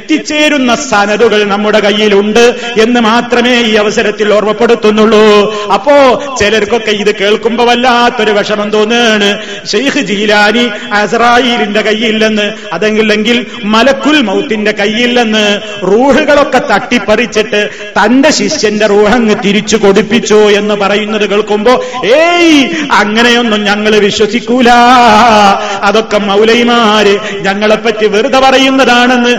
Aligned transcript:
എത്തിച്ചേരുന്ന 0.00 0.74
സനതുകൾ 0.74 1.44
നമ്മുടെ 1.44 1.78
കയ്യിലുണ്ട് 1.80 2.42
എന്ന് 2.80 3.00
മാത്രമേ 3.00 3.52
ഈ 3.60 3.74
അവസരത്തിൽ 3.74 4.32
ഓർമ്മപ്പെടുത്തുന്നുള്ളൂ. 4.34 5.20
അപ്പോ 5.74 5.94
ചിലർക്കൊക്കെ 6.40 6.90
ഇത് 6.90 7.14
കേൾക്കുമ്പോ 7.14 7.64
വല്ലാത്തൊരു 7.64 8.30
വിഷമം 8.30 8.70
തോന്നുകയാണ്. 8.70 9.28
ഷെയ്ഖ് 9.72 10.00
ജീലാനി 10.00 10.64
അസറായിലിന്റെ 10.92 11.80
കയ്യില്ലെന്ന് 11.80 12.46
അതെങ്കിലെങ്കിൽ 12.72 13.46
മലക്കുൽ 13.64 14.20
മൗത്തിന്റെ 14.22 14.72
കയ്യില്ലെന്ന് 14.72 15.44
റൂഹുകളൊക്കെ 15.82 16.60
തട്ടിപ്പറിച്ചിട്ട് 16.72 17.62
തന്റെ 17.98 18.30
ശിഷ്യന്റെ 18.30 18.86
റൂഹങ്ങ് 18.86 19.34
തിരിച്ചു 19.44 19.76
കൊടുപ്പിച്ചു 19.76 20.50
എന്ന് 20.60 20.74
പറയുന്നത് 20.74 21.30
കേൾക്കുമ്പോ 21.30 21.74
ഏയ് 22.04 22.60
അങ്ങനെയൊന്നും 22.92 23.64
ഞങ്ങൾ 23.64 23.98
വിശ്വസിക്കൂല. 23.98 24.68
അതൊക്കെ 25.82 26.18
മൗലൈമാര് 26.18 27.16
ഞങ്ങളെപ്പറ്റി 27.40 28.06
വെറുതെ 28.06 28.38
പറയുന്നതാണെന്ന് 28.38 29.34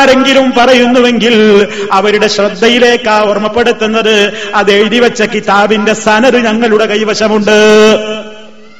ആരെങ്കിലും 0.00 0.52
പറയുന്നുവെങ്കിൽ 0.58 1.68
അവരുടെ 1.92 2.28
ശ്രദ്ധയിലേക്കാ 2.28 3.20
ഓർമ്മപ്പെടുത്തുന്നത്. 3.20 4.32
അത് 4.54 4.72
എഴുതി 4.72 4.98
വെച്ച 4.98 5.22
കിതാബിന്റെ 5.22 5.94
സനത് 5.94 6.36
ഞങ്ങളുടെ 6.36 6.86
കൈവശമുണ്ട്. 6.86 7.58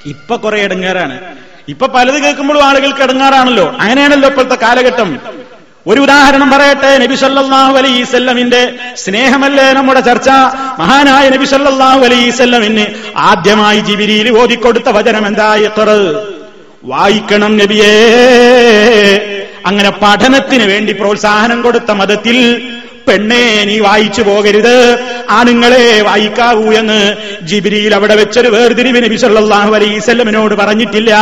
ഇപ്പൊ 0.06 0.36
കുറെ 0.36 0.60
ഇടങ്ങേറാണ്. 0.60 1.20
ഇപ്പൊ 1.68 1.86
പലത് 1.86 2.22
കേൾക്കുമ്പോഴും 2.22 2.64
ആളുകൾക്ക് 2.64 3.02
ഇടങ്ങാറാണല്ലോ 3.02 3.76
അങ്ങനെയാണല്ലോ 3.80 4.28
ഇപ്പോഴത്തെ 4.28 4.54
കാലഘട്ടം. 4.54 5.18
ഒരു 5.86 6.00
ഉദാഹരണം 6.00 6.50
പറയട്ടെ. 6.50 6.98
നബി 6.98 7.14
സല്ലല്ലാഹു 7.14 7.76
അലൈസല്ലമിന്റെ 7.76 8.72
സ്നേഹമല്ലേ 8.96 9.72
നമ്മുടെ 9.72 10.00
ചർച്ച? 10.00 10.28
മഹാനായ 10.78 11.28
നബി 11.28 11.44
സല്ലല്ലാഹു 11.44 12.00
അലൈസല്ലമിന് 12.00 12.86
ആദ്യമായി 13.16 13.80
ജിബിരിയിൽ 13.80 14.38
ഓതിക്കൊടുത്ത 14.38 14.88
വചനം 14.88 15.26
എന്താ? 15.26 15.54
ഇഖ്റ. 15.54 15.80
വായിക്കണം 16.84 17.56
നബിയേ. 17.56 17.94
അങ്ങനെ 19.66 19.90
പഠനത്തിന് 19.90 20.64
വേണ്ടി 20.64 20.92
പ്രോത്സാഹനം 20.92 21.62
കൊടുത്ത 21.62 21.90
മതത്തിൽ 21.90 22.62
പെണ്ണേ 23.08 23.64
നീ 23.64 23.78
വായിച്ചു 23.78 24.22
പോകരുത്. 24.22 24.98
ആണുങ്ങളെ 25.30 26.02
വായിക്കാവൂ 26.02 26.72
എന്ന് 26.72 27.14
ജിബിരിയിൽ 27.46 27.94
അവിടെ 27.94 28.14
വെച്ചൊരു 28.14 28.48
വേർതിരിവ് 28.48 29.04
നബി 29.04 29.16
സല്ലല്ലാഹു 29.16 29.74
അലൈസല്ലമിനോട് 29.74 30.54
പറഞ്ഞിട്ടില്ല. 30.54 31.14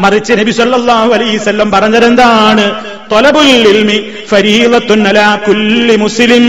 മറിച്ച് 0.00 0.32
നബി 0.32 0.50
സല്ലല്ലാഹു 0.50 1.12
അലൈസല്ലം 1.12 1.70
പറഞ്ഞതെന്താണ് 1.70 2.74
മുസ്ലിം. 5.96 6.44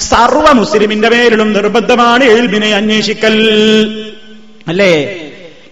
സർവ 0.00 0.52
മുസ്ലിമിന്റെ 0.52 1.08
മേലിലും 1.08 1.52
നിർബന്ധമാണ് 1.52 2.24
എൽബിനെ 2.24 2.74
അന്വേഷിക്കൽ. 2.74 3.36
അല്ലേ? 4.68 5.16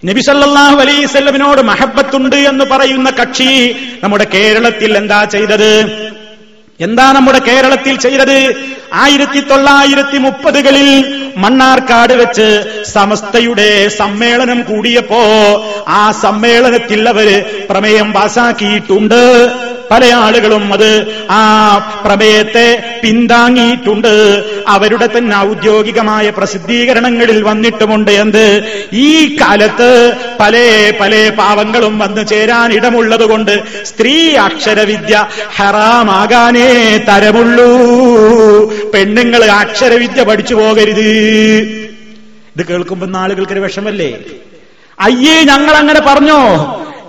നബി 0.07 0.21
സല്ലല്ലാഹു 0.27 0.77
അലൈസല്ലമിനോട് 0.83 1.61
മഹബത്തുണ്ട് 1.61 2.35
എന്ന് 2.35 2.65
പറയുന്ന 2.71 3.09
കക്ഷി 3.19 3.51
നമ്മുടെ 4.03 4.25
കേരളത്തിൽ 4.33 4.91
എന്താ 4.97 5.19
ചെയ്തത്? 5.33 5.71
എന്താ 6.79 7.05
നമ്മുടെ 7.11 7.39
കേരളത്തിൽ 7.39 7.95
ചെയ്തത്? 8.05 8.39
ആയിരത്തി 9.03 9.41
തൊള്ളായിരത്തി 9.49 10.17
മുപ്പതുകളിൽ 10.17 10.89
മണ്ണാർക്കാട് 11.43 12.13
വെച്ച് 12.13 12.47
സമസ്തയുടെ 12.93 13.69
സമ്മേളനം 13.99 14.59
കൂടിയപ്പോ 14.69 15.21
ആ 15.87 16.01
സമ്മേളനത്തിൽ 16.25 17.01
അവർ 17.13 17.29
പ്രമേയം 17.69 18.09
പാസാക്കിയിട്ടുണ്ട്. 18.17 19.21
പല 19.91 20.13
ആളുകളും 20.13 20.73
അത് 20.73 21.25
ആ 21.29 21.41
പ്രമേയത്തെ 22.05 22.99
പിന്താങ്ങിയിട്ടുണ്ട്. 23.03 24.43
അവരുടെ 24.67 25.09
തന്നെ 25.17 25.37
ഔദ്യോഗികമായ 25.37 26.29
പ്രസിദ്ധീകരണങ്ങളിൽ 26.29 27.43
വന്നിട്ടുമുണ്ട് 27.43 28.11
എന്ത്? 28.11 28.63
ഈ 28.93 29.35
കാലത്ത് 29.35 30.13
പല 30.39 30.55
പല 31.01 31.31
പാവങ്ങളും 31.37 31.99
വന്നു 31.99 32.21
ചേരാൻ 32.21 32.73
ഇടമുള്ളത് 32.73 33.25
കൊണ്ട് 33.29 33.83
സ്ത്രീ 33.85 34.35
അക്ഷരവിദ്യ 34.35 35.25
ഹറാമാകാനേ 35.55 36.97
തരമുള്ളൂ. 36.97 37.69
പെണ്ണുങ്ങൾ 38.91 39.45
അക്ഷരവിദ്യ 39.45 40.23
പഠിച്ചു 40.23 40.55
പോകരുത്. 40.55 41.09
ഇത് 42.55 42.65
കേൾക്കുമ്പോൾ 42.65 43.17
ആളുകൾക്കൊരു 43.17 43.59
വിഷമല്ലേ? 43.59 44.19
അയ്യേ 44.99 45.43
ഞങ്ങൾ 45.43 45.75
അങ്ങനെ 45.75 46.01
പറഞ്ഞോ? 46.07 46.39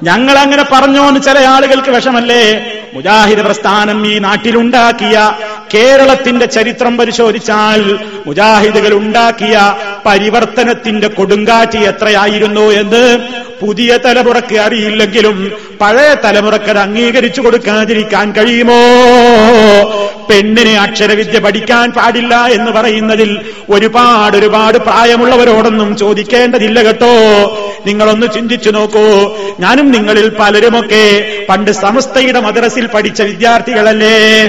ഞങ്ങൾ 0.02 0.38
അങ്ങനെ 0.38 0.64
പറഞ്ഞോ 0.72 1.08
എന്ന് 1.08 1.20
ചില 1.20 1.38
ആളുകൾക്ക് 1.38 1.90
വിഷമല്ലേ? 1.90 2.74
മുജാഹിദ് 2.94 3.38
പ്രസ്ഥാനം 3.38 4.06
ഈ 4.06 4.18
നാട്ടിലുണ്ടാക്കിയ 4.18 5.34
കേരളത്തിന്റെ 5.74 6.46
ചരിത്രം 6.46 6.96
പരിശോധിച്ചാൽ 6.96 7.98
മുജാഹിദുകൾ 8.26 8.94
ഉണ്ടാക്കിയ 8.94 9.74
പരിവർത്തനത്തിന്റെ 10.06 11.08
കൊടുങ്കാറ്റ് 11.08 11.78
എത്രയായിരുന്നു 11.78 12.60
എന്ന് 12.60 13.18
പുതിയ 13.60 13.98
തലമുറയ്ക്ക് 14.04 14.58
അറിയില്ലെങ്കിലും 14.58 15.52
പഴയ 15.80 16.14
തലമുറയ്ക്ക് 16.24 16.68
അത് 16.68 16.78
അംഗീകരിച്ചു 16.78 17.40
കൊടുക്കാതിരിക്കാൻ 17.40 18.32
കഴിയുമോ? 18.32 18.80
പെണ്ണിനെ 20.30 20.78
അക്ഷരവിദ്യ 20.78 21.38
പഠിക്കാൻ 21.38 21.90
പാടില്ല 21.90 22.34
എന്ന് 22.34 22.70
പറയുന്നതിൽ 22.70 23.40
ഒരുപാട് 23.70 24.36
ഒരുപാട് 24.36 24.78
പ്രായമുള്ളവരോടൊന്നും 24.78 25.96
ചോദിക്കേണ്ടതില്ല 25.96 26.82
കേട്ടോ. 26.82 27.14
നിങ്ങളൊന്ന് 27.86 28.26
ചിന്തിച്ചു 28.34 28.70
നോക്കൂ. 28.70 29.36
ഞാനും 29.60 29.90
നിങ്ങളിൽ 29.90 30.36
പലരുമൊക്കെ 30.40 31.36
പണ്ട് 31.48 31.70
സമസ്തയുടെ 31.70 32.40
മദ്രസിൽ 32.40 32.86
പഠിച്ച 32.86 33.22
വിദ്യാർത്ഥികളല്ലേ? 33.22 34.48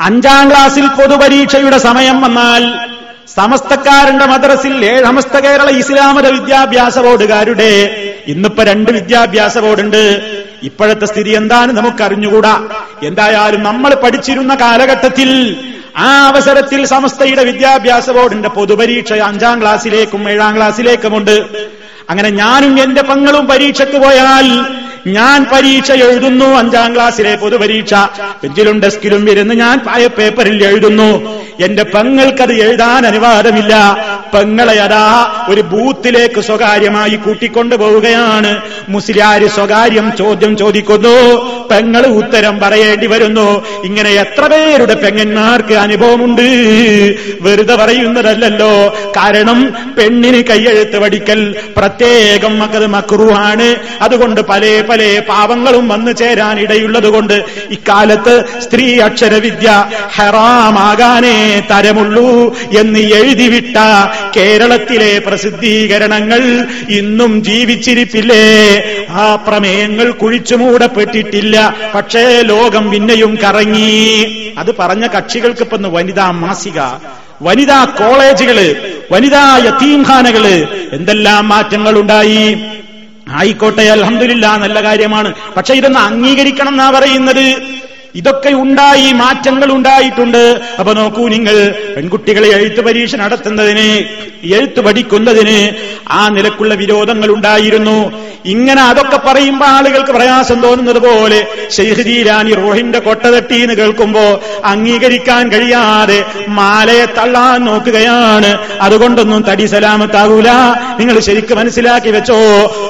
അഞ്ചാം 0.00 0.50
ക്ലാസിൽ 0.50 0.86
പൊതുപരീക്ഷയുടെ 0.86 1.78
സമയം 1.78 2.20
വന്നാൽ 2.20 2.87
സമസ്തക്കാരന്റെ 3.34 4.26
മദ്രസിൽ 4.26 4.84
ഏഴമസ്ത 4.84 5.36
കേരള 5.36 5.68
ഇസ്ലാമത 5.70 6.26
വിദ്യാഭ്യാസ 6.28 6.98
ബോർഡുകാരുടെ 6.98 7.70
ഇന്നിപ്പോ 8.26 8.62
രണ്ട് 8.62 8.90
വിദ്യാഭ്യാസ 8.90 9.58
ബോർഡുണ്ട്. 9.58 10.02
ഇപ്പോഴത്തെ 10.62 11.06
സ്ഥിതി 11.06 11.30
എന്താണ് 11.30 11.72
നമുക്ക് 11.72 11.80
നമുക്കറിഞ്ഞുകൂടാ. 11.80 12.68
എന്തായാലും 13.02 13.62
നമ്മൾ 13.62 13.94
പഠിച്ചിരുന്ന 13.94 14.54
കാലഘട്ടത്തിൽ 14.54 15.56
ആ 15.96 16.26
അവസരത്തിൽ 16.28 16.86
സമസ്തയുടെ 16.86 17.44
വിദ്യാഭ്യാസ 17.44 18.10
ബോർഡിന്റെ 18.10 18.48
പൊതുപരീക്ഷ 18.48 19.12
അഞ്ചാം 19.12 19.60
ക്ലാസ്സിലേക്കും 19.60 20.30
ഏഴാം 20.30 20.56
ക്ലാസ്സിലേക്കുമുണ്ട്. 20.56 21.66
അങ്ങനെ 22.10 22.30
ഞാനും 22.30 22.82
എന്റെ 22.82 23.02
പങ്ങളും 23.02 23.46
പരീക്ഷയ്ക്ക് 23.46 23.98
പോയാൽ 23.98 24.46
ഞാൻ 25.08 25.46
പരീക്ഷ 25.52 25.92
എഴുതുന്നു. 25.92 26.44
അഞ്ചാം 26.44 26.94
ക്ലാസ്സിലെ 26.94 27.36
പൊതുപരീക്ഷ. 27.36 27.94
ബെഞ്ചിലും 28.42 28.80
ഡെസ്കിലും 28.80 29.30
ഇരുന്ന് 29.30 29.54
ഞാൻ 29.54 29.78
പായ 29.78 30.06
പേപ്പറിൽ 30.06 30.64
എഴുതുന്നു. 30.64 31.38
എന്റെ 31.64 31.82
പെങ്ങൾക്കത് 31.82 32.52
എഴുതാൻ 32.52 33.06
അനുവാദമില്ല. 33.06 33.74
പെങ്ങളെ 34.34 34.80
അതാ 34.80 35.32
ഒരു 35.48 35.60
ബൂത്തിലേക്ക് 35.60 36.40
സ്വകാര്യമായി 36.40 37.16
കൂട്ടിക്കൊണ്ടു 37.16 37.74
പോവുകയാണ്. 37.74 38.60
മുസ്ലിയാര് 38.88 39.48
സ്വകാര്യം 39.48 40.12
ചോദ്യം 40.18 40.56
ചോദിക്കുന്നു. 40.56 41.16
പെങ്ങൾ 41.70 42.06
ഉത്തരം 42.06 42.58
പറയേണ്ടി 42.58 43.06
വരുന്നു. 43.06 43.64
ഇങ്ങനെ 43.84 44.10
എത്ര 44.10 44.46
പേരുടെ 44.46 44.94
പെങ്ങന്മാർക്ക് 44.94 45.74
അനുഭവമുണ്ട്? 45.74 46.42
വെറുതെ 47.40 47.74
പറയുന്നതല്ലല്ലോ. 47.76 48.96
കാരണം 49.16 49.72
പെണ്ണിന് 49.98 50.44
കൈയെഴുത്ത് 50.44 50.98
പഠിക്കൽ 50.98 51.54
പ്രത്യേകം 51.76 52.58
മക്കത് 52.58 52.86
മക്രുവാണ് 52.86 53.76
അതുകൊണ്ട് 54.00 54.40
പല 54.40 54.82
പല 54.90 54.97
പാവങ്ങളും 55.28 55.88
വന്നു 55.88 56.12
ചേരാൻ 56.12 56.60
ഇടയുള്ളത് 56.60 57.06
കൊണ്ട് 57.06 57.34
ഇക്കാലത്ത് 57.70 58.34
സ്ത്രീ 58.60 58.98
അക്ഷരവിദ്യ 58.98 59.68
ഹറാമാകാനേ 60.16 61.36
തരമുള്ളൂ 61.70 62.28
എന്ന് 62.78 62.98
എഴുതിവിട്ട 62.98 63.76
കേരളത്തിലെ 64.36 65.18
പ്രസിദ്ധീകരണങ്ങൾ 65.18 66.42
ഇന്നും 66.90 67.44
ജീവിച്ചിരിപ്പില്ലേ? 67.44 68.44
ആ 69.10 69.34
പ്രമേയങ്ങൾ 69.46 70.10
കുഴിച്ചു 70.12 70.54
മൂടപ്പെട്ടിട്ടില്ല 70.54 71.56
പക്ഷേ 71.94 72.42
ലോകം 72.42 72.90
പിന്നെയും 72.90 73.38
കറങ്ങി. 73.44 73.94
അത് 74.58 74.74
പറഞ്ഞ 74.78 75.06
കക്ഷികൾക്ക് 75.06 75.64
വനിതാ 75.88 76.30
മാസിക 76.30 76.78
വനിതാ 77.42 77.84
കോളേജുകൾ 77.98 78.58
വനിതാ 79.12 79.58
യത്തീംഖാനകൾ 79.66 80.44
എന്തെല്ലാം 80.92 81.48
മാറ്റങ്ങൾ 81.48 81.98
ഉണ്ടായി 81.98 82.42
ആയിക്കോട്ടെ 83.32 83.82
അലഹമില്ല 83.82 84.56
നല്ല 84.56 84.82
കാര്യമാണ്. 84.82 85.34
പക്ഷെ 85.56 85.74
ഇതൊന്ന് 85.74 85.98
അംഗീകരിക്കണം 85.98 86.68
എന്നാ 86.68 86.90
പറയുന്നത്? 86.90 87.62
ഇതൊക്കെ 88.14 88.48
ഉണ്ടായി 88.48 89.12
മാറ്റങ്ങൾ 89.12 89.72
ഉണ്ടായിട്ടുണ്ട്. 89.72 90.60
അപ്പൊ 90.78 90.92
നോക്കൂ 90.92 91.28
നിങ്ങൾ 91.28 91.56
പെൺകുട്ടികളെ 91.96 92.48
എഴുത്ത് 92.48 92.80
പരീക്ഷ 92.80 93.14
നടത്തുന്നതിന് 93.16 93.88
എഴുത്ത് 94.44 94.80
പഠിക്കുന്നതിന് 94.80 95.72
ആ 96.10 96.28
നിലക്കുള്ള 96.28 96.74
വിരോധങ്ങൾ 96.74 97.30
ഉണ്ടായിരുന്നു. 97.30 98.12
ഇങ്ങനെ 98.44 98.82
അതൊക്കെ 98.82 99.16
പറയുമ്പോ 99.16 99.66
ആളുകൾക്ക് 99.66 100.12
പ്രയാസം 100.12 100.62
തോന്നുന്നത് 100.62 100.98
പോലെ 100.98 101.46
ഷെയ്ഖ് 101.76 102.02
ജീരാനി 102.02 102.52
റോഹിന്റെ 102.54 102.98
കൊട്ടതട്ടി 102.98 103.62
എന്ന് 103.62 103.74
കേൾക്കുമ്പോ 103.74 104.40
അംഗീകരിക്കാൻ 104.64 105.48
കഴിയാതെ 105.48 106.24
മാലയെ 106.48 107.04
തള്ളാൻ 107.04 107.64
നോക്കുകയാണ്. 107.64 108.58
അതുകൊണ്ടൊന്നും 108.80 109.42
തടി 109.48 109.66
സലാമത്താകൂല 109.66 110.48
നിങ്ങൾ 111.00 111.20
ശരിക്കും 111.20 111.58
മനസ്സിലാക്കി 111.58 112.10
വെച്ചോ 112.10 112.38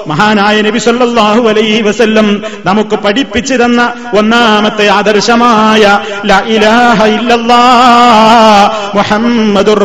മഹാനായ 0.06 0.61
നബി 0.61 0.79
സല്ലല്ലാഹു 0.79 1.49
അലൈഹി 1.49 1.82
വസല്ലം 1.82 2.43
നമുക്ക് 2.64 2.97
പഠിപ്പിച്ചു 2.97 3.55
തന്ന 3.55 3.93
ഒന്നാമത്തെ 4.19 4.88
ആദർശമായ 5.08 5.84
മുഹമ്മദുർ 8.94 9.82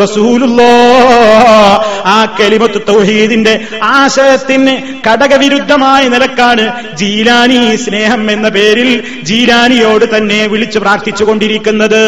ആ 2.05 2.17
കലിമത്ത് 2.39 2.81
തൗഹീദിന്റെ 2.87 3.53
ആശയത്തിന് 3.83 4.73
കടകവിരുദ്ധമായ 5.09 5.41
വിരുദ്ധമായ 5.43 6.07
നിലക്കാണ് 6.07 6.63
ജീലാനി 6.95 7.75
സ്നേഹം 7.75 8.31
എന്ന 8.31 8.49
പേരിൽ 8.49 9.03
ജീലാനിയോട് 9.23 10.05
തന്നെ 10.17 10.47
വിളിച്ചു 10.47 10.79
പ്രാർത്ഥിച്ചുകൊണ്ടിരിക്കുന്നത്. 10.79 12.03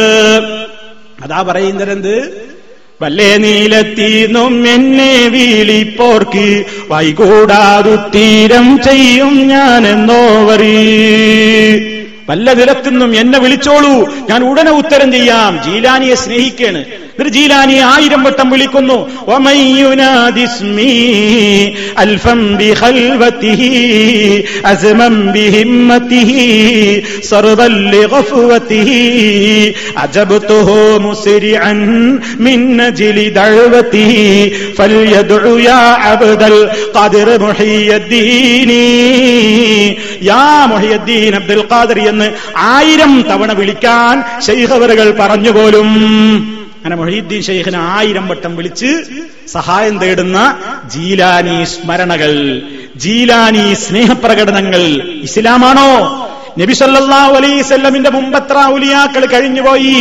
അതാ 1.24 1.42
പറയുന്നതെന്ത്? 1.42 2.16
വല്ലേ 3.02 3.38
നീലത്തീന്നും 3.38 4.70
എന്നെ 4.70 5.28
വീളിപ്പോർക്ക് 5.28 6.66
വൈകൂടാതു 6.90 7.96
തീരം 7.96 8.68
ചെയ്യും 8.84 9.36
ഞാൻ 9.48 9.88
എന്നോവറി 9.88 10.78
വല്ല 12.30 12.54
നിലത്തുനിന്നും 12.54 13.16
എന്നെ 13.16 13.40
വിളിച്ചോളൂ. 13.40 14.14
ഞാൻ 14.30 14.44
ഉടനെ 14.44 14.72
ഉത്തരം 14.72 15.12
ചെയ്യാം. 15.12 15.60
ജീലാനിയെ 15.64 16.16
സ്നേഹിക്കാണ്. 16.16 16.78
എന്നിട്ട് 16.78 17.30
ജീലാനിയെ 17.30 17.82
ആയിരം 17.82 18.24
വട്ടം 18.24 18.50
വിളിക്കുന്നു. 18.50 19.10
അൽഫം 21.98 22.58
അസ്മം 24.66 25.32
നജ്ലി 32.78 33.30
ദഅവതിഹി 33.30 34.54
അബ്ദൽ 35.84 36.70
ഖാദിർ 36.96 37.38
മുഹിയദ്ദീനി. 37.42 38.76
യാ 40.24 40.66
മുഹിയദ്ദീൻ 40.66 41.36
അബ്ദുൽ 41.36 41.64
ഖാദിർ 41.72 42.15
എന്ന് 42.16 42.28
ആയിരം 42.58 43.22
തവണ 43.32 43.52
വിളിക്കാൻ 43.54 44.42
ശൈഖവറുകൾ 44.42 45.18
പറഞ്ഞു 45.20 45.52
പോലും 45.52 45.90
അങ്ങനെ 46.76 46.96
മൊഹീദ്ദീൻ 46.96 47.42
ഷെയ്ഖിനെ 47.42 47.78
ആയിരം 47.78 48.28
വട്ടം 48.28 48.56
വിളിച്ച് 48.56 48.90
സഹായം 49.48 49.98
തേടുന്ന 50.00 50.38
ജീലാനി 50.94 51.64
സ്മരണകൾ 51.64 52.34
ജീലാനി 52.96 53.74
സ്നേഹപ്രകടനങ്ങൾ 53.74 54.84
ഇസ്ലാമാണോ? 55.24 55.90
നബി 56.60 56.74
സല്ലല്ലാഹു 56.74 57.34
അലൈഹി 57.34 57.62
വസല്ലമിന്റെ 57.62 58.10
മുമ്പത്ര 58.10 58.58
ഉലിയാക്കൾ 58.68 59.26
കഴിഞ്ഞുപോയി. 59.26 59.98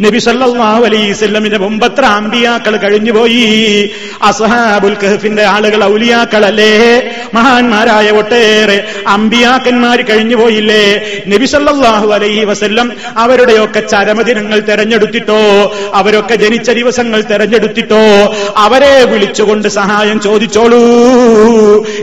നബി 0.00 0.18
സല്ലാഹു 0.18 0.84
അലൈഹി 0.84 1.12
വസല്ലമിന്റെ 1.12 1.58
മുമ്പത്ര 1.58 2.04
അമ്പിയാക്കൾ 2.04 2.76
കഴിഞ്ഞുപോയി. 2.76 3.90
അസഹാബുൽ 4.22 4.94
കഹഫിന്റെ 4.94 5.42
ആളുകൾ 5.42 5.84
ഔലിയാക്കളല്ലേ? 5.84 7.02
മഹാന്മാരായ 7.34 8.10
ഒട്ടേറെ 8.10 8.84
അമ്പിയാക്കന്മാർ 9.06 10.02
കഴിഞ്ഞുപോയില്ലേ? 10.02 11.00
നബി 11.28 11.46
സല്ലാഹു 11.46 12.12
അലൈഹി 12.12 12.44
വസല്ലം 12.44 12.92
അവരുടെയൊക്കെ 13.16 13.80
ചരമദിനങ്ങൾ 13.80 14.60
തെരഞ്ഞെടുത്തിട്ടോ 14.60 15.72
അവരൊക്കെ 15.94 16.34
ജനിച്ച 16.34 16.70
ദിവസങ്ങൾ 16.70 17.22
തെരഞ്ഞെടുത്തിട്ടോ 17.22 18.34
അവരെ 18.56 19.04
വിളിച്ചുകൊണ്ട് 19.04 19.68
സഹായം 19.68 20.20
ചോദിച്ചോളൂ. 20.20 20.84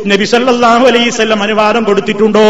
നബി 0.07 0.25
സല്ലാഹു 0.25 0.83
വസല്ലം 0.83 1.43
അനുവാദം 1.43 1.83
കൊടുത്തിട്ടുണ്ടോ? 1.83 2.47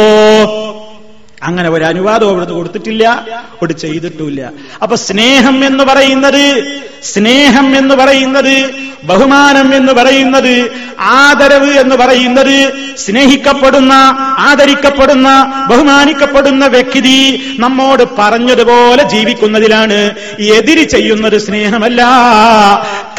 അങ്ങനെ 1.44 1.70
ഒരു 1.70 1.84
അനുവാദം 1.84 2.30
അവിടുന്ന് 2.30 2.54
കൊടുത്തിട്ടില്ല. 2.54 3.08
അവിടെ 3.38 3.74
ചെയ്തിട്ടില്ല 3.74 4.52
അപ്പൊ 4.84 4.96
സ്നേഹം 4.96 5.66
എന്ന് 5.66 5.84
പറയുന്നത് 5.84 6.64
സ്നേഹം 7.04 7.78
എന്ന് 7.78 7.96
പറയുന്നത് 7.96 8.70
ബഹുമാനം 9.04 9.76
എന്ന് 9.76 9.94
പറയുന്നത് 9.94 10.72
ആദരവ് 11.00 11.70
എന്ന് 11.70 11.96
പറയുന്നത് 11.96 12.74
സ്നേഹിക്കപ്പെടുന്ന 12.98 13.94
ആദരിക്കപ്പെടുന്ന 14.40 15.54
ബഹുമാനിക്കപ്പെടുന്ന 15.70 16.68
വ്യക്തി 16.68 17.42
നമ്മോട് 17.60 18.04
പറഞ്ഞതുപോലെ 18.18 19.04
ജീവിക്കുന്നതിലാണ് 19.04 20.12
എതിരി 20.40 20.84
ചെയ്യുന്നത് 20.84 21.38
സ്നേഹമല്ല. 21.38 22.02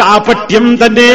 കാപട്യം 0.00 0.78
തന്നെ. 0.86 1.12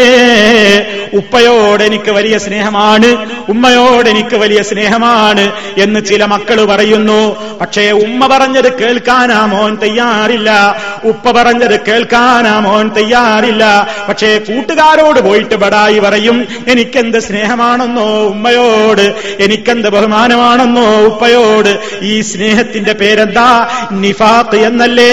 ഉപ്പയോട് 1.14 1.84
എനിക്ക് 1.84 2.12
വലിയ 2.12 2.38
സ്നേഹമാണ് 2.38 3.30
ഉമ്മയോട് 3.50 4.10
എനിക്ക് 4.10 4.36
വലിയ 4.36 4.62
സ്നേഹമാണ് 4.62 5.52
എന്ന് 5.78 6.06
ചില 6.06 6.26
മക്കൾ 6.26 6.66
പറയുന്നു 6.66 6.97
പക്ഷേ 7.62 7.92
ഉമ്മ 7.92 8.28
പറഞ്ഞത് 8.28 8.80
കേൾക്കാനാ 8.80 9.46
മോൻ 9.46 9.76
തയ്യാറില്ല. 9.76 10.76
ഉപ്പ 11.04 11.32
പറഞ്ഞത് 11.32 11.80
കേൾക്കാനാ 11.88 12.60
മോൻ 12.60 12.90
തയ്യാറില്ല. 12.90 13.88
പക്ഷേ 14.10 14.38
കൂട്ടുകാരോട് 14.38 15.20
പോയിട്ട് 15.20 15.56
ബടായി 15.56 16.00
പറയും 16.00 16.48
എനിക്കെന്ത് 16.68 17.20
സ്നേഹമാണെന്നോ 17.20 18.28
ഉമ്മയോട്? 18.28 19.16
എനിക്കെന്ത് 19.40 19.90
ബഹുമാനമാണെന്നോ 19.90 21.02
ഉപ്പയോട്? 21.06 21.80
ഈ 22.02 22.22
സ്നേഹത്തിന്റെ 22.22 22.94
പേരെന്താ? 22.94 23.70
നിഫാത്ത് 23.92 24.56
എന്നല്ലേ? 24.56 25.12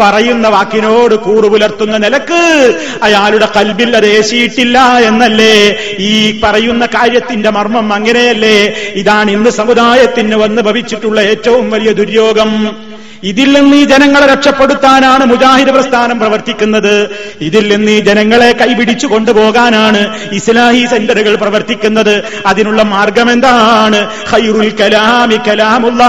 പറയുന്ന 0.00 0.48
വാക്കിനോട് 0.48 1.14
കൂറു 1.14 1.48
പുലർത്തുന്ന 1.48 1.96
നിലയ്ക്ക് 1.96 2.74
അയാളുടെ 3.02 3.48
കൽബിൽ 3.56 3.96
അത് 3.96 4.06
ഏശിയിട്ടില്ല 4.06 4.78
എന്നല്ലേ? 4.78 5.76
ഈ 5.98 6.40
പറയുന്ന 6.40 6.86
കാര്യത്തിന്റെ 6.86 7.50
മർമ്മം 7.50 7.92
അങ്ങനെയല്ലേ? 7.92 8.74
ഇതാണ് 8.94 9.30
ഇന്ന് 9.30 9.50
സമുദായത്തിന് 9.50 10.34
വന്ന് 10.34 10.55
ഭവിച്ചിട്ടുള്ള 10.60 11.20
ഏറ്റവും 11.20 11.70
വലിയ 11.70 11.92
ദുര്യോഗം. 11.92 12.76
ഇതിൽ 13.22 13.60
നിന്ന് 13.60 13.76
ഈ 13.76 13.84
ജനങ്ങളെ 13.84 14.26
രക്ഷപ്പെടുത്താനാണ് 14.26 15.24
മുജാഹിദ് 15.24 15.70
പ്രസ്ഥാനം 15.70 16.18
പ്രവർത്തിക്കുന്നത്. 16.18 17.10
ഇതിൽ 17.40 17.76
നിന്ന് 17.76 17.92
ഈ 17.92 18.00
ജനങ്ങളെ 18.00 18.52
കൈപിടിച്ചു 18.52 19.06
കൊണ്ടുപോകാനാണ് 19.06 20.30
ഇസ്ലാഹി 20.32 20.86
സെന്ററുകൾ 20.86 21.34
പ്രവർത്തിക്കുന്നത്. 21.34 22.24
അതിനുള്ള 22.46 22.82
മാർഗം 22.82 23.32
എന്താണ്? 23.32 24.10
ഹൈറുൽ 24.28 24.72
കലാമി 24.80 25.36
കലാമുള്ള 25.36 26.04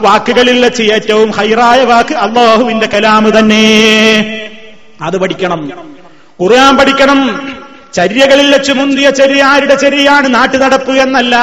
വാക്കുകളിൽ 0.00 0.64
വെച്ച് 0.64 0.82
ഏറ്റവും 0.82 1.30
ഹൈറായ 1.30 1.84
വാക്ക് 1.84 2.14
അള്ളാഹുവിന്റെ 2.14 2.86
കലാമ് 2.86 3.38
തന്നെ. 3.38 4.48
അത് 5.02 5.18
പഠിക്കണം. 5.18 5.70
ഖുർആൻ 6.42 6.76
പഠിക്കണം. 6.76 7.48
ചര്യകളിൽ 7.94 8.52
വെച്ച് 8.52 8.72
മുന്തിയ 8.72 9.10
ചെറിയ 9.10 9.42
ആരുടെ 9.42 9.74
ചെറിയാണ് 9.74 10.34
നാട്ടു 10.34 10.56
നടപ്പ് 10.56 10.92
എന്നല്ല. 10.92 11.36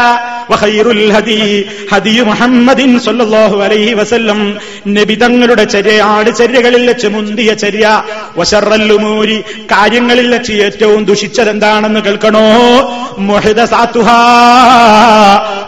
മുഹമ്മദിൻ 2.22 3.00
സല്ലല്ലാഹു 3.00 3.62
അലൈഹി 3.62 3.94
വസല്ലം. 3.94 4.58
നബി 4.88 5.16
തങ്ങളുടെ 5.16 5.64
ചര്യയാട് 5.64 6.36
ചര്യകളിൽ 6.36 6.88
വെച്ച് 6.88 7.08
മുന്തിയ 7.08 7.54
ചര്യ 7.54 8.04
വശറല്ലുമൂരി 8.38 9.44
കാര്യങ്ങളിൽ 9.72 10.28
വെച്ച് 10.34 10.54
ഏറ്റവും 10.54 11.06
ദുഷിച്ചതെന്താണെന്ന് 11.06 12.00
കേൾക്കണോ? 12.00 12.46
മുഹദസാത്തുഹ 13.18 14.10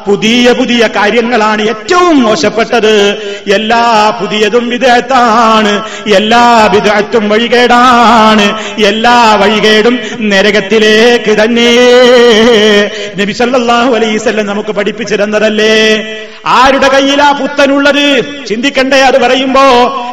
പുതിയ 0.07 0.51
പുതിയ 0.51 0.89
കാര്യങ്ങളാണ് 0.95 1.61
ഏറ്റവും 1.61 2.23
മോശപ്പെട്ടത്. 2.23 3.17
എല്ലാ 3.53 4.09
പുതിയതും 4.21 4.69
വിദേഹത്താണ് 4.69 5.83
എല്ലാ 6.15 6.69
വിദഗ്ധത്തും 6.73 7.29
വഴികേടാണ്. 7.29 8.57
എല്ലാ 8.85 9.35
വഴികേടും 9.35 9.99
നരകത്തിലേക്ക് 10.19 11.43
തന്നെ. 11.43 11.71
നബി 13.21 13.33
അലൈസ് 13.41 13.95
അലൈഹിസല്ലം 13.95 14.47
നമുക്ക് 14.65 14.79
പഠിപ്പിച്ചു 14.79 15.15
തന്നതല്ലേ 15.15 15.73
ആരുടെ 16.45 16.87
കയ്യിലാ 16.87 17.31
പുത്തനുള്ളത്? 17.31 18.23
ചിന്തിക്കണ്ടേ 18.47 18.97
അത് 18.97 19.17
പറയുമ്പോ? 19.21 19.61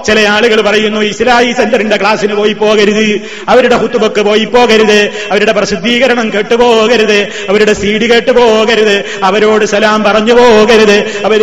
ചില 0.06 0.28
ആളുകൾ 0.28 0.61
പറയുന്നു 0.61 1.00
ഇസ്ലായി 1.00 1.52
സെന്ററിന്റെ 1.52 1.97
ക്ലാസ്സിന് 1.97 2.35
പോയി 2.35 2.52
പോകരുത്. 2.52 3.21
അവരുടെ 3.49 3.76
ഹുത്തുബക്ക് 3.76 4.21
പോയി 4.21 4.44
പോകരുത്. 4.44 5.11
അവരുടെ 5.30 5.52
പ്രസിദ്ധീകരണം 5.52 6.32
കേട്ടുപോകരുത് 6.32 7.18
അവരുടെ 7.49 7.73
സീഡ് 7.73 8.02
കേട്ടുപോകരുത് 8.02 9.04
അവരോട് 9.23 9.64
സലാം 9.64 10.02
പറഞ്ഞു 10.02 10.35
പോകരുത്. 10.35 10.99
അവർ 11.25 11.40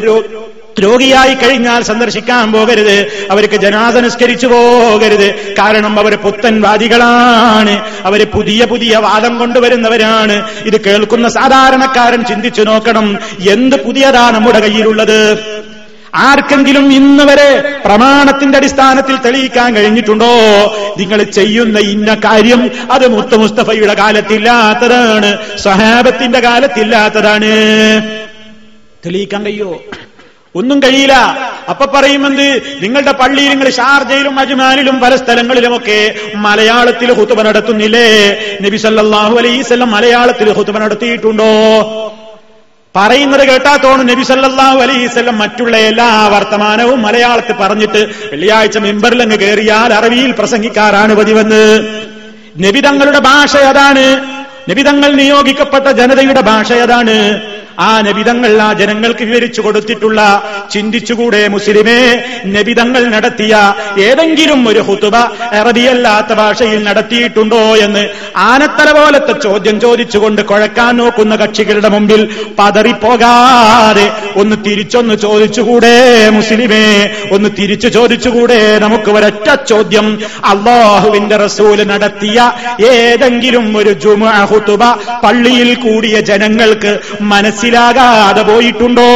രോഗിയായി 0.79 1.33
കഴിഞ്ഞാൽ 1.33 1.83
സന്ദർശിക്കാൻ 1.83 2.51
പോകരുത്. 2.51 3.27
അവർക്ക് 3.31 3.55
ജനാദ 3.55 3.98
നിസ്കരിച്ചു 3.98 4.48
പോകരുത്. 4.48 5.55
കാരണം 5.59 6.00
അവർ 6.00 6.15
പുത്തൻവാദികളാണ്. 6.15 7.83
അവർ 8.05 8.27
പുതിയ 8.33 8.65
പുതിയ 8.65 8.98
വാദം 8.98 9.38
കൊണ്ടുവരുന്നവരാണ്. 9.38 10.50
ഇത് 10.65 10.81
കേൾക്കുന്ന 10.81 11.29
സാധാരണക്കാരൻ 11.29 12.24
ചിന്തിച്ചു 12.24 12.62
നോക്കണം. 12.62 13.17
എന്ത് 13.50 13.75
പുതിയതാണ് 13.75 14.36
നമ്മുടെ 14.36 14.59
കയ്യിലുള്ളത്? 14.59 15.38
ആർക്കെങ്കിലും 16.15 16.93
ഇന്ന് 16.93 17.24
വരെ 17.24 17.75
പ്രമാണത്തിന്റെ 17.86 18.57
അടിസ്ഥാനത്തിൽ 18.57 19.17
തെളിയിക്കാൻ 19.17 19.75
കഴിഞ്ഞിട്ടുണ്ടോ? 19.75 20.36
നിങ്ങൾ 21.00 21.24
ചെയ്യുന്ന 21.24 21.79
ഇന്ന 21.79 22.15
കാര്യം 22.15 22.71
അത് 22.91 23.07
മുത്ത 23.07 23.36
മുസ്തഫയുടെ 23.36 23.93
കാലത്തില്ലാത്തതാണ്. 23.93 25.38
സഹാബത്തിന്റെ 25.57 26.39
കാലത്തില്ലാത്തതാണ്. 26.39 27.45
തെളിയിക്കാൻ 29.05 29.45
കഴിയോ? 29.45 29.83
ഒന്നും 30.56 30.79
കഴിയില്ല. 30.79 31.13
അപ്പൊ 31.70 31.86
പറയുമെന്ത്? 31.86 32.79
നിങ്ങളുടെ 32.82 33.12
പള്ളിയിൽ 33.12 33.50
നിങ്ങൾ 33.50 33.70
ഷാർജയിലും 33.70 34.39
അജ്മാനിലും 34.39 35.00
പല 35.00 35.15
സ്ഥലങ്ങളിലുമൊക്കെ 35.15 36.15
മലയാളത്തിൽ 36.36 37.13
ഹുത്തുബ 37.13 37.41
നടത്തുന്നില്ലേ? 37.41 38.38
നബിസല്ലാഹു 38.62 39.38
അലൈവല്ലം 39.38 39.91
മലയാളത്തിൽ 39.91 40.53
ഹുത്തുബ 40.53 40.77
നടത്തിയിട്ടുണ്ടോ? 40.77 41.51
പറയുന്നത് 42.96 43.48
കേട്ടാ 43.48 43.77
തോന്നും 43.77 44.08
നബി 44.08 44.24
സല്ലല്ലാഹു 44.24 44.79
അലൈസ്വല്ലം 44.79 45.38
മറ്റുള്ള 45.38 45.77
എല്ലാ 45.77 46.27
വർത്തമാനവും 46.27 47.01
മലയാളത്തിൽ 47.01 47.53
പറഞ്ഞിട്ട് 47.53 47.98
വെള്ളിയാഴ്ച 48.32 48.77
മെമ്പറിലങ്ങ് 48.77 49.38
കയറിയാൽ 49.38 49.94
അറബിയിൽ 49.94 50.32
പ്രസംഗിക്കാറാണ് 50.32 51.15
പതിവെന്ന്. 51.15 51.79
നബി 52.60 52.79
തങ്ങളുടെ 52.79 53.20
ഭാഷ 53.20 53.56
അതാണ്. 53.56 54.25
നബി 54.70 54.82
തങ്ങൾ 54.82 55.12
നിയോഗിക്കപ്പെട്ട 55.12 55.88
ജനതയുടെ 55.88 56.41
ഭാഷ 56.41 56.72
അതാണ്. 56.72 57.41
ആ 57.79 57.91
നബിതങ്ങൾ 58.05 58.53
ആ 58.59 58.69
ജനങ്ങൾക്ക് 58.79 59.24
വിവരിച്ചു 59.27 59.62
കൊടുത്തിട്ടുള്ള 59.65 60.19
ചിന്തിച്ചുകൂടെ 60.74 61.41
മുസ്ലിമേ 61.53 61.98
നബിതങ്ങൾ 62.55 63.03
നടത്തിയ 63.13 63.53
ഏതെങ്കിലും 64.07 64.62
ഒരു 64.69 64.81
ഹുതുബ 64.88 65.15
അറബിയല്ലാത്ത 65.59 66.31
ഭാഷയിൽ 66.39 66.79
നടത്തിയിട്ടുണ്ടോ 66.83 67.62
എന്ന് 67.86 68.03
ആനത്തല 68.45 68.89
പോലത്തെ 68.98 69.33
ചോദ്യം 69.45 69.77
ചോദിച്ചുകൊണ്ട് 69.83 70.41
കുഴക്കാൻ 70.50 70.93
നോക്കുന്ന 71.00 71.33
കക്ഷികളുടെ 71.41 71.89
മുമ്പിൽ 71.89 72.21
പതറിപ്പോകാതെ 72.59 74.05
ഒന്ന് 74.41 74.57
തിരിച്ചൊന്ന് 74.65 75.15
ചോദിച്ചുകൂടെ 75.24 75.93
മുസ്ലിമേ 76.38 76.83
ഒന്ന് 77.36 77.50
തിരിച്ചു 77.59 77.88
ചോദിച്ചുകൂടെ 77.89 78.57
നമുക്ക് 78.83 79.09
ഒരൊറ്റ 79.12 79.48
ചോദ്യം. 79.69 80.07
അള്ളാഹുവിന്റെ 80.51 81.38
റസൂൽ 81.38 81.79
നടത്തിയ 81.91 82.38
ഏതെങ്കിലും 82.91 83.65
ഒരു 83.79 83.91
ജുമുഅ 84.03 84.36
ഹുതുബ 84.51 84.83
പള്ളിയിൽ 85.24 85.69
കൂടിയ 85.83 86.15
ജനങ്ങൾക്ക് 86.29 86.91
മനസ്സിലാകാതെ 87.69 88.41
പോയിട്ടുണ്ടോ? 88.41 89.09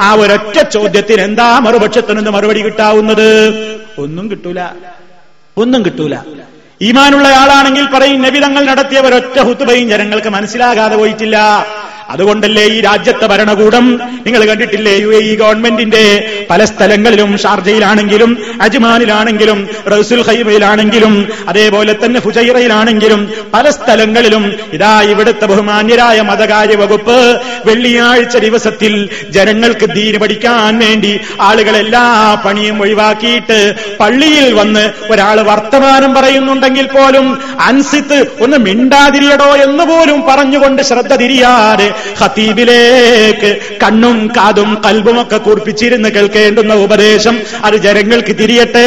ആ 0.00 0.08
ഒരൊറ്റ 0.12 0.56
ചോദ്യത്തിന് 0.74 1.20
എന്താ 1.20 1.46
മറുപക്ഷത്തിൽ 1.66 2.14
നിന്ന് 2.16 2.30
മറുപടി 2.30 2.60
കിട്ടാവുന്നത്? 2.64 3.28
ഒന്നും 3.98 4.24
കിട്ടൂല. 4.30 4.60
ഒന്നും 5.56 5.80
കിട്ടൂല. 5.86 6.14
ഈമാനുള്ള 6.82 7.28
ആളാണെങ്കിൽ 7.42 7.86
പറയും 7.94 8.20
നബിതങ്ങൾ 8.22 8.62
നടത്തിയ 8.64 8.98
ഒരൊറ്റ 9.00 9.36
ഹുത്തുബയും 9.48 9.88
ജനങ്ങൾക്ക് 9.88 10.28
മനസ്സിലാകാതെ 10.28 10.96
പോയിട്ടില്ല. 10.96 11.36
അതുകൊണ്ടല്ലേ 12.08 12.64
ഈ 12.68 12.78
രാജ്യത്തെ 12.80 13.26
ഭരണകൂടം? 13.26 13.84
നിങ്ങൾ 14.26 14.42
കണ്ടിട്ടില്ലേ 14.44 14.92
യു 14.96 15.10
എ 15.10 15.20
ഇ 15.22 15.32
ഗവൺമെന്റിന്റെ 15.36 16.02
പല 16.50 16.60
സ്ഥലങ്ങളിലും 16.64 17.30
ഷാർജയിലാണെങ്കിലും 17.42 18.30
അജ്മാനിലാണെങ്കിലും 18.66 19.58
റസുൽ 19.92 20.22
ഹൈബയിലാണെങ്കിലും 20.28 21.14
അതേപോലെ 21.48 21.92
തന്നെ 21.96 22.20
ഫുജൈറയിലാണെങ്കിലും 22.20 23.20
പല 23.54 23.66
സ്ഥലങ്ങളിലും 23.70 24.44
ഇതാ 24.72 24.92
ഇവിടുത്തെ 25.10 25.46
ബഹുമാന്യരായ 25.46 26.20
മതകാര്യ 26.30 26.76
വകുപ്പ് 26.76 27.18
വെള്ളിയാഴ്ച 27.66 28.36
ദിവസത്തിൽ 28.38 28.94
ജനങ്ങൾക്ക് 29.30 29.86
ദീന് 29.96 30.18
പഠിക്കാൻ 30.18 30.74
വേണ്ടി 30.78 31.12
ആളുകളെല്ലാ 31.42 32.04
പണിയും 32.44 32.78
ഒഴിവാക്കിയിട്ട് 32.82 33.58
പള്ളിയിൽ 34.00 34.48
വന്ന് 34.54 34.84
ഒരാൾ 35.10 35.36
വർത്തമാനം 35.48 36.12
പറയുന്നുണ്ടെങ്കിൽ 36.14 36.86
പോലും 36.88 37.26
അൻസിത്ത് 37.68 38.18
ഒന്ന് 38.40 38.58
മിണ്ടാതിരിയടോ 38.66 39.50
എന്ന് 39.66 39.84
പോലും 39.84 40.18
പറഞ്ഞുകൊണ്ട് 40.28 40.82
ശ്രദ്ധ 40.82 41.14
തിരിയാതെ 41.16 41.88
ഖത്തീബിലേക്ക് 42.20 43.50
കണ്ണും 43.82 44.18
കാതും 44.36 44.70
കൽബുമൊക്കെ 44.86 45.38
കൂർപ്പിച്ചിരുന്ന് 45.38 46.08
കേൾക്കേണ്ടുന്ന 46.08 46.74
ഉപദേശം 46.84 47.36
അത് 47.64 47.76
ജനങ്ങൾക്ക് 47.78 48.34
തിരിയട്ടെ 48.38 48.86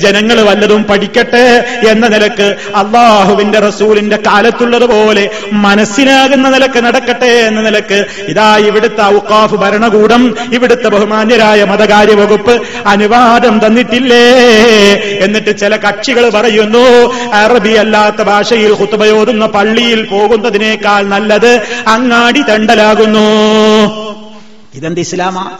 ജനങ്ങൾ 0.00 0.40
വല്ലതും 0.48 0.82
പഠിക്കട്ടെ 0.84 1.44
എന്ന 1.90 2.06
നിലയ്ക്ക് 2.08 2.48
അള്ളാഹുവിന്റെ 2.74 3.58
റസൂലിന്റെ 3.60 4.18
കാലത്തുള്ളതുപോലെ 4.26 5.24
മനസ്സിലാകുന്ന 5.64 6.48
നിലയ്ക്ക് 6.48 6.80
നടക്കട്ടെ 6.84 7.32
എന്ന 7.48 7.60
നിലയ്ക്ക് 7.60 7.98
ഇതാ 8.28 8.48
ഇവിടുത്തെ 8.68 9.02
ഔക്കാഫ് 9.12 9.56
ഭരണകൂടം 9.56 10.22
ഇവിടുത്തെ 10.52 10.88
ബഹുമാന്യരായ 10.88 11.60
മതകാര്യ 11.70 12.14
വകുപ്പ് 12.14 12.54
അനുവാദം 12.86 13.54
തന്നിട്ടില്ലേ? 13.58 14.24
എന്നിട്ട് 15.24 15.52
ചില 15.58 15.76
കക്ഷികൾ 15.78 16.24
പറയുന്നു 16.30 16.84
അറബി 17.40 17.72
അല്ലാത്ത 17.82 18.20
ഭാഷയിൽ 18.22 18.72
ഹുത്തുബയോതുന്ന 18.80 19.46
പള്ളിയിൽ 19.56 20.00
പോകുന്നതിനേക്കാൾ 20.06 21.02
നല്ലത് 21.08 21.50
അങ്ങാടി 21.86 22.42
തണ്ടലാകുന്നു. 22.42 23.26
ഇതെന്ത് 24.74 25.00
ഇസ്ലാമാ? 25.00 25.50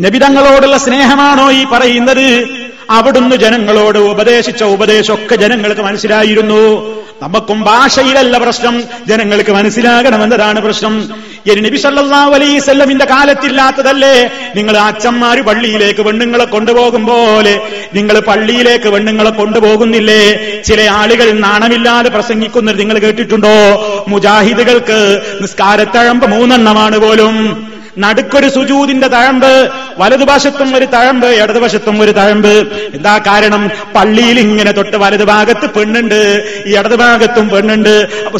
നബിതങ്ങളോടുള്ള 0.00 0.78
സ്നേഹമാണോ 0.78 1.50
ഈ 1.50 1.64
പറയുന്നത്? 1.64 2.48
അവിടുന്ന് 2.90 3.36
ജനങ്ങളോട് 3.36 3.98
ഉപദേശിച്ച 3.98 4.62
ഉപദേശമൊക്കെ 4.62 5.36
ജനങ്ങൾക്ക് 5.36 5.80
മനസ്സിലായിരുന്നു. 5.80 6.98
നമുക്കും 7.22 7.62
ഭാഷയിലല്ല 7.62 8.38
പ്രശ്നം. 8.38 8.82
ജനങ്ങൾക്ക് 9.06 9.50
മനസ്സിലാകണമെന്നതാണ് 9.50 10.60
പ്രശ്നം. 10.60 11.10
ഇനി 11.46 11.60
നബി 11.60 11.76
സല്ലാ 11.76 12.30
അലൈഹി 12.34 12.58
വസല്ലമിന്റെ 12.58 13.04
കാലത്തില്ലാത്തതല്ലേ? 13.04 14.30
നിങ്ങൾ 14.56 14.76
അച്ഛന്മാര് 14.76 15.38
പള്ളിയിലേക്ക് 15.38 16.00
പെണ്ണുങ്ങളെ 16.00 16.44
കൊണ്ടുപോകും 16.44 17.06
പോലെ. 17.06 17.60
നിങ്ങൾ 17.94 18.18
പള്ളിയിലേക്ക് 18.18 18.88
പെണ്ണുങ്ങളെ 18.88 19.30
കൊണ്ടുപോകുന്നില്ലേ? 19.30 20.62
ചില 20.62 20.90
ആളുകൾ 20.90 21.32
നാണമില്ലാതെ 21.32 22.08
പ്രസംഗിക്കുന്നത് 22.08 22.80
നിങ്ങൾ 22.80 22.98
കേട്ടിട്ടുണ്ടോ? 22.98 24.04
മുജാഹിദുകൾക്ക് 24.08 25.22
നിസ്കാരത്തഴമ്പ് 25.42 26.26
മൂന്നെണ്ണമാണ് 26.26 26.98
പോലും. 26.98 27.67
നടുക്കൊരു 27.98 28.48
സുജൂതിന്റെ 28.48 29.08
തഴമ്പ് 29.08 29.70
വലതുവശത്തും 29.98 30.76
ഒരു 30.76 30.84
തഴമ്പ് 30.84 31.26
ഇടതുവശത്തും 31.26 32.02
ഒരു 32.02 32.10
തഴമ്പ്. 32.10 32.54
എന്താ 32.94 33.18
കാരണം? 33.18 33.70
പള്ളിയിൽ 33.94 34.40
ഇങ്ങനെ 34.40 34.72
തൊട്ട് 34.72 34.96
വലതുഭാഗത്ത് 34.96 35.70
പെണ്ണുണ്ട് 35.70 36.44
ഈ 36.66 36.76
ഇടതുഭാഗത്തും 36.76 37.48
പെണ്ണുണ്ട്. 37.48 38.08
അപ്പൊ 38.26 38.38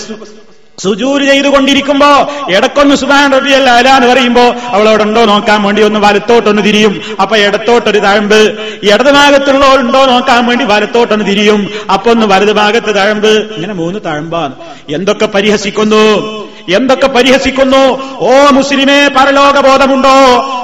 സുജൂര് 0.83 1.23
ചെയ്തുകൊണ്ടിരിക്കുമ്പോ 1.23 2.29
ഇടക്കൊന്ന് 2.50 2.97
സുബാൻ 2.97 3.33
റബിയല്ല 3.33 3.71
അല 3.71 3.88
എന്ന് 3.88 4.07
പറയുമ്പോ 4.07 4.55
അവളവിടെ 4.69 5.03
ഉണ്ടോ 5.03 5.25
നോക്കാൻ 5.25 5.62
വേണ്ടി 5.62 5.83
ഒന്ന് 5.83 6.00
വലത്തോട്ടൊന്ന് 6.00 6.62
തിരിയും. 6.62 7.03
അപ്പൊ 7.21 7.37
ഇടത്തോട്ടൊരു 7.37 7.99
തഴമ്പ് 7.99 8.59
ഇടതുഭാഗത്തുള്ളവരുണ്ടോ 8.83 10.07
നോക്കാൻ 10.07 10.47
വേണ്ടി 10.47 10.65
വലത്തോട്ടൊന്ന് 10.65 11.25
തിരിയും. 11.25 11.69
അപ്പൊ 11.93 12.11
ഒന്ന് 12.11 12.27
വലതുഭാഗത്ത് 12.27 12.95
തഴമ്പ്. 12.95 13.29
ഇങ്ങനെ 13.29 13.75
മൂന്ന് 13.75 13.99
തഴമ്പാണ്. 14.07 14.55
എന്തൊക്കെ 14.91 15.27
പരിഹസിക്കുന്നു? 15.27 16.48
എന്തൊക്കെ 16.77 17.07
പരിഹസിക്കുന്നു? 17.07 17.99
ഓ 18.21 18.51
മുസ്ലിമേ 18.51 19.09
പരലോക 19.09 19.61
ബോധമുണ്ടോ 19.61 20.15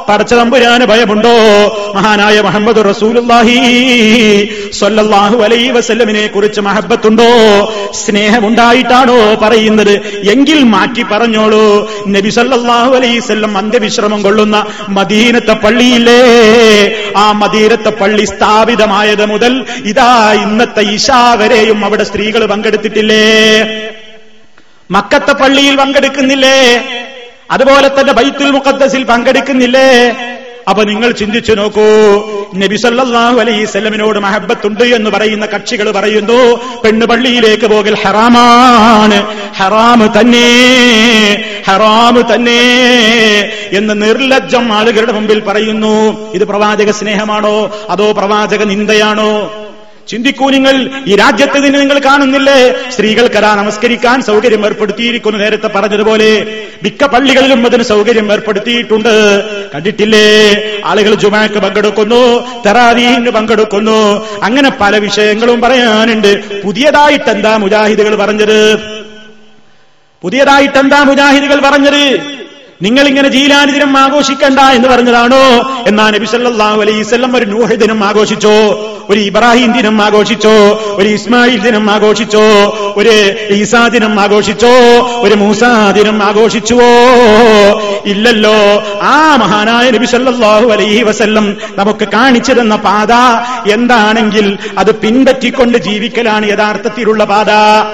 പടച്ചതമ്പുരാന് 0.09 0.85
ഭയമുണ്ടോ? 0.85 1.35
മഹാനായ 1.95 2.41
മുഹമ്മദ് 2.41 2.85
റസൂലുല്ലാഹി 2.85 3.57
സ്വല്ലല്ലാഹു 4.73 5.43
അലൈഹി 5.43 5.71
വസല്ലമിനെ 5.71 6.27
കുറിച്ച് 6.27 6.61
മഹബത്തുണ്ടോ? 6.61 7.29
സ്നേഹമുണ്ടായിട്ടാണോ 7.93 9.35
പറയുന്നത്? 9.35 9.95
എങ്കിൽ 10.31 10.65
മാറ്റി 10.65 11.03
പറഞ്ഞോളൂ. 11.03 11.89
നബി 12.07 12.29
സല്ലല്ലാഹു 12.29 12.95
അലൈഹി 12.95 13.19
വസല്ലം 13.19 13.59
അന്ത്യവിശ്രമം 13.59 14.23
കൊള്ളുന്ന 14.23 14.65
മദീനത്തെ 14.89 15.53
പള്ളിയില്ലേ? 15.53 16.21
ആ 17.17 17.33
മദീനത്തെ 17.33 17.91
പള്ളി 17.91 18.25
സ്ഥാപിതമായത് 18.25 19.27
മുതൽ 19.27 19.65
ഇതാ 19.85 20.33
ഇന്നത്തെ 20.33 20.81
ഇശാ 20.81 21.35
വരെയും 21.35 21.85
അവിടെ 21.85 22.05
സ്ത്രീകൾ 22.05 22.47
പങ്കെടുത്തിട്ടില്ലേ? 22.47 23.25
മക്കത്തെ 24.91 25.33
പള്ളിയിൽ 25.33 25.77
പങ്കെടുക്കുന്നില്ലേ? 25.77 26.85
അതുപോലെ 27.51 27.89
തന്നെ 27.89 28.13
ബൈത്തുൽ 28.13 28.51
മുഖദ്ദസിൽ 28.51 29.05
പങ്കെടുക്കുന്നില്ലേ? 29.05 30.17
അപ്പൊ 30.69 30.85
നിങ്ങൾ 30.85 31.11
ചിന്തിച്ചു 31.11 31.53
നോക്കൂ 31.53 31.87
നബി 32.55 32.77
സ്വലമിനോട് 32.77 34.19
മഹബത്തുണ്ട് 34.19 34.85
എന്ന് 34.85 35.11
പറയുന്ന 35.11 35.47
കക്ഷികൾ 35.47 35.91
പറയുന്നു 35.91 36.61
പെണ്ണ് 36.85 37.07
പള്ളിയിലേക്ക് 37.07 37.67
പോകൽ 37.67 37.95
ഹറാമാണ് 37.95 39.37
ഹറാമ് 39.55 40.21
തന്നെ 40.21 40.49
ഹറാമ് 41.69 42.35
തന്നെ 42.35 42.61
എന്ന് 43.73 44.03
നിർലജ്ജം 44.03 44.73
ആളുകളുടെ 44.73 45.13
മുമ്പിൽ 45.13 45.41
പറയുന്നു. 45.41 46.31
ഇത് 46.35 46.45
പ്രവാചക 46.45 46.91
സ്നേഹമാണോ? 46.91 47.87
അതോ 47.91 48.13
പ്രവാചക 48.13 48.65
നിന്ദയാണോ? 48.65 49.64
ചിന്തിക്കൂ 50.09 50.51
നിങ്ങൾ 50.51 50.91
ഈ 51.07 51.17
രാജ്യത്ത് 51.17 51.65
നിന്ന് 51.65 51.81
നിങ്ങൾ 51.81 51.99
കാണുന്നില്ലേ. 51.99 52.75
സ്ത്രീകൾക്കതാ 52.91 53.55
നമസ്കരിക്കാൻ 53.55 54.23
സൗകര്യം 54.23 54.65
ഏർപ്പെടുത്തിയിരിക്കുന്നു 54.65 55.39
നേരത്തെ 55.39 55.67
പറഞ്ഞതുപോലെ. 55.67 56.59
മിക്ക 56.83 57.05
പള്ളികളിലും 57.05 57.67
അതിന് 57.67 57.83
സൗകര്യം 57.83 58.33
ഏർപ്പെടുത്തിയിട്ടുണ്ട്. 58.33 59.43
കണ്ടിട്ടില്ലേ? 59.75 60.57
ആളുകൾ 60.85 61.15
ജുമാക്ക് 61.15 61.55
പങ്കെടുക്കുന്നു 61.55 62.47
തെറാദീന് 62.67 63.31
പങ്കെടുക്കുന്നു. 63.31 64.27
അങ്ങനെ 64.43 64.71
പല 64.81 64.99
വിഷയങ്ങളും 64.99 65.61
പറയാനുണ്ട്. 65.61 66.63
പുതിയതായിട്ട് 66.63 67.31
എന്താ 67.31 67.57
മുജാഹിദുകൾ 67.57 68.15
പറഞ്ഞത്? 68.15 68.79
പുതിയതായിട്ട് 70.23 70.79
എന്താ 70.79 71.03
മുജാഹിദുകൾ 71.03 71.61
പറഞ്ഞത്? 71.61 72.21
നിങ്ങൾ 72.83 73.09
ഇങ്ങനെ 73.09 73.29
ജീലാനി 73.29 73.73
ദിനം 73.73 73.99
ആഘോഷിക്കണ്ട 73.99 74.59
എന്ന് 74.59 74.89
പറഞ്ഞതാണോ? 74.89 75.75
എന്നാ 75.87 76.11
നബി 76.11 76.25
സല്ലല്ലാഹു 76.25 76.81
അലൈഹി 76.81 77.01
വസല്ലം 77.01 77.37
ഒരു 77.37 77.45
നൂഹദിനം 77.45 78.05
ആഘോഷിച്ചോ? 78.05 78.91
ഒരു 79.11 79.21
ഇബ്രാഹിം 79.21 79.73
ദിനം 79.73 80.03
ആഘോഷിച്ചോ 80.03 80.55
ഒരു 80.95 81.09
ഇസ്മായിൽ 81.09 81.61
ദിനം 81.61 81.91
ആഘോഷിച്ചോ 81.91 82.45
ഒരു 82.97 83.15
ഈസാ 83.55 83.89
ദിനം 83.89 84.21
ആഘോഷിച്ചോ 84.21 84.75
ഒരു 85.21 85.35
മൂസാ 85.35 85.91
ദിനം 85.91 86.23
ആഘോഷിച്ചുവോ? 86.23 86.91
ഇല്ലല്ലോ. 88.07 88.57
ആ 89.03 89.37
മഹാനായ 89.37 89.91
നബി 89.91 90.07
സല്ലാഹു 90.07 90.69
അലൈഹി 90.69 91.03
വസല്ലം 91.03 91.57
നമുക്ക് 91.77 92.09
കാണിച്ചു 92.09 92.53
തന്ന 92.53 92.77
പാത 92.77 93.13
എന്താണെങ്കിൽ 93.71 94.59
അത് 94.79 94.95
പിൻപറ്റിക്കൊണ്ട് 94.95 95.79
ജീവിക്കലാണ് 95.79 96.47
യഥാർത്ഥത്തിലുള്ള 96.47 97.25
പാത. 97.25 97.51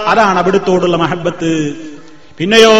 അതാണ് 0.07 0.39
അവിടുത്തോടുള്ള 0.39 0.97
മഹബത്ത്. 0.97 1.75
പിന്നെയോ 2.39 2.77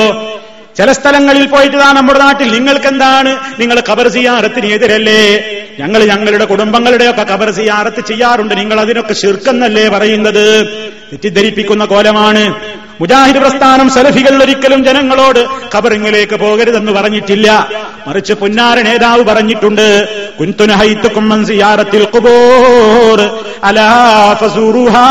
ചില 0.81 0.93
സ്ഥലങ്ങളിൽ 0.93 1.47
പോയിട്ട് 1.47 1.77
നമ്മുടെ 1.77 2.19
നാട്ടിൽ. 2.19 2.53
നിങ്ങൾക്ക് 2.53 2.87
എന്താണ് 2.87 3.61
നിങ്ങൾ 3.61 3.83
ഖബർ 3.89 4.09
സിയാറത്തിന് 4.09 4.67
എതിരല്ലേ? 4.67 5.45
ഞങ്ങൾ 5.81 6.05
ഞങ്ങളുടെ 6.05 6.45
കുടുംബങ്ങളുടെയൊക്കെ 6.45 7.27
ഖബർ 7.31 7.51
സിയാറത്ത് 7.51 8.01
ചെയ്യാറുണ്ട്. 8.07 8.55
നിങ്ങൾ 8.57 8.81
അതിനൊക്കെ 8.81 9.15
ശിർക്കെന്നല്ലേ 9.15 9.89
പറയുന്നത്? 9.89 10.67
തെറ്റിദ്ധരിപ്പിക്കുന്ന 11.13 11.85
കോലമാണ്. 11.85 12.55
മുജാഹിദ് 13.01 13.39
പ്രസ്ഥാനം 13.39 13.91
സലഫികൾ 13.91 14.43
ഒരിക്കലും 14.43 14.85
ജനങ്ങളോട് 14.85 15.47
ഖബറിങ്ങിലേക്ക് 15.77 16.37
പോകരുതെന്ന് 16.37 16.93
പറഞ്ഞിട്ടില്ല. 16.93 17.69
മറിച്ച് 18.09 18.33
പുന്നാര 18.33 18.81
നേതാവ് 18.81 19.25
പറഞ്ഞിട്ടുണ്ട് 19.25 20.09
കുൻതുനഹൈത്തുക്കും 20.41 21.47
സിയാറത്തിൽ 21.47 22.07
ഖുബൂർ 22.15 23.41
അലാ 23.65 24.35
ഫസൂറുഹാ. 24.41 25.07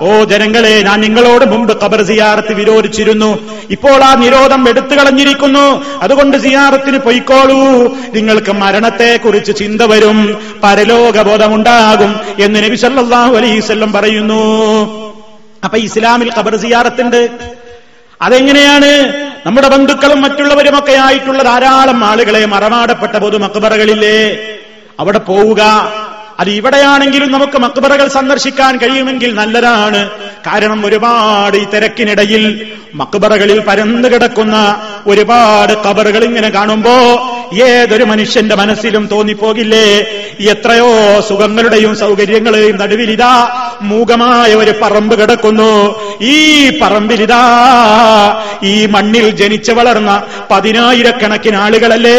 ഓ 0.00 0.24
ജനങ്ങളെ 0.24 0.82
ഞാൻ 0.82 1.00
നിങ്ങളോട് 1.00 1.44
മുമ്പ് 1.44 1.84
ഖബർ 1.84 2.02
സിയാറത്ത് 2.02 2.52
വിരോധിച്ചിരുന്നു. 2.52 3.38
ഇപ്പോൾ 3.70 4.04
ആ 4.04 4.14
നിരോധം 4.14 4.68
എടുത്തു 4.68 4.94
കളഞ്ഞിരിക്കുന്നു. 4.94 5.84
അതുകൊണ്ട് 6.02 6.36
സിയാറത്തിന് 6.36 6.98
പൊയ്ക്കോളൂ. 6.98 7.86
നിങ്ങൾക്ക് 8.14 8.52
മരണത്തെക്കുറിച്ച് 8.52 9.52
ചിന്ത 9.56 9.82
വരും. 9.82 10.36
പരലോകബോധമുണ്ടാകും 10.62 12.20
എന്ന് 12.40 12.64
നബി 12.64 12.76
സല്ലല്ലാഹു 12.76 13.36
അലൈഹി 13.36 13.58
വസല്ലം 13.58 13.92
പറയുന്നു. 13.92 15.05
അപ്പൊ 15.66 15.78
ഇസ്ലാമിൽ 15.78 16.32
ഖബർ 16.38 16.56
സിയാറത്തുണ്ട്. 16.56 17.30
അതെങ്ങനെയാണ്? 18.22 18.90
നമ്മുടെ 19.46 19.68
ബന്ധുക്കളും 19.68 20.22
മറ്റുള്ളവരുമൊക്കെ 20.22 20.92
ആയിട്ടുള്ള 20.92 21.42
ധാരാളം 21.42 22.04
ആളുകളെ 22.04 22.44
മറമാടപ്പെട്ട 22.44 23.16
പൊതു 23.16 23.36
മക്ബറകളില്ലേ? 23.36 24.38
അവിടെ 25.00 25.18
പോവുക. 25.18 25.62
അത് 26.40 26.50
ഇവിടെയാണെങ്കിലും 26.50 27.32
നമുക്ക് 27.32 27.58
മക്ബറകൾ 27.58 28.08
സന്ദർശിക്കാൻ 28.08 28.76
കഴിയുമെങ്കിൽ 28.76 29.34
നല്ലതാണ്. 29.34 30.10
കാരണം 30.46 30.86
ഒരുപാട് 30.86 31.56
ഈ 31.56 31.64
തിരക്കിനിടയിൽ 31.64 32.70
മക്ബറകളിൽ 32.94 33.60
പരന്നു 33.60 34.08
കിടക്കുന്ന 34.08 34.80
ഒരുപാട് 35.06 35.72
കബറുകൾ 35.72 36.24
ഇങ്ങനെ 36.24 36.48
കാണുമ്പോ 36.48 36.94
ഏതൊരു 37.54 38.04
മനുഷ്യന്റെ 38.04 38.54
മനസ്സിലും 38.54 39.08
തോന്നിപ്പോകില്ലേ? 39.12 40.06
എത്രയോ 40.50 41.20
സുഖങ്ങളുടെയും 41.28 41.96
സൗകര്യങ്ങളുടെയും 41.96 42.76
നടുവിലിതാ 42.76 43.48
മൂകമായ 43.82 44.54
ഒരു 44.54 44.74
പറമ്പ് 44.82 45.20
കിടക്കുന്നു. 45.20 46.00
ഈ 46.22 46.36
പറമ്പിലിതാ 46.78 47.42
ഈ 48.62 48.86
മണ്ണിൽ 48.86 49.30
ജനിച്ചു 49.30 49.72
വളർന്ന 49.72 50.22
പതിനായിരക്കണക്കിന് 50.50 51.56
ആളുകളല്ലേ? 51.56 52.18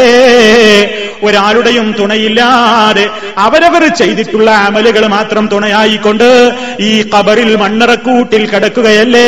ഒരാളുടെയും 1.24 1.96
തുണയില്ലാതെ 2.00 3.10
അവരവർ 3.38 3.88
ചെയ്തിട്ടുള്ള 3.88 4.52
അമലുകൾ 4.52 5.08
മാത്രം 5.08 5.50
തുണയായിക്കൊണ്ട് 5.52 6.52
ഈ 6.80 7.02
കബറിൽ 7.02 7.56
മണ്ണറക്കൂട്ടിൽ 7.56 8.48
കിടക്കുകയല്ലേ? 8.48 9.28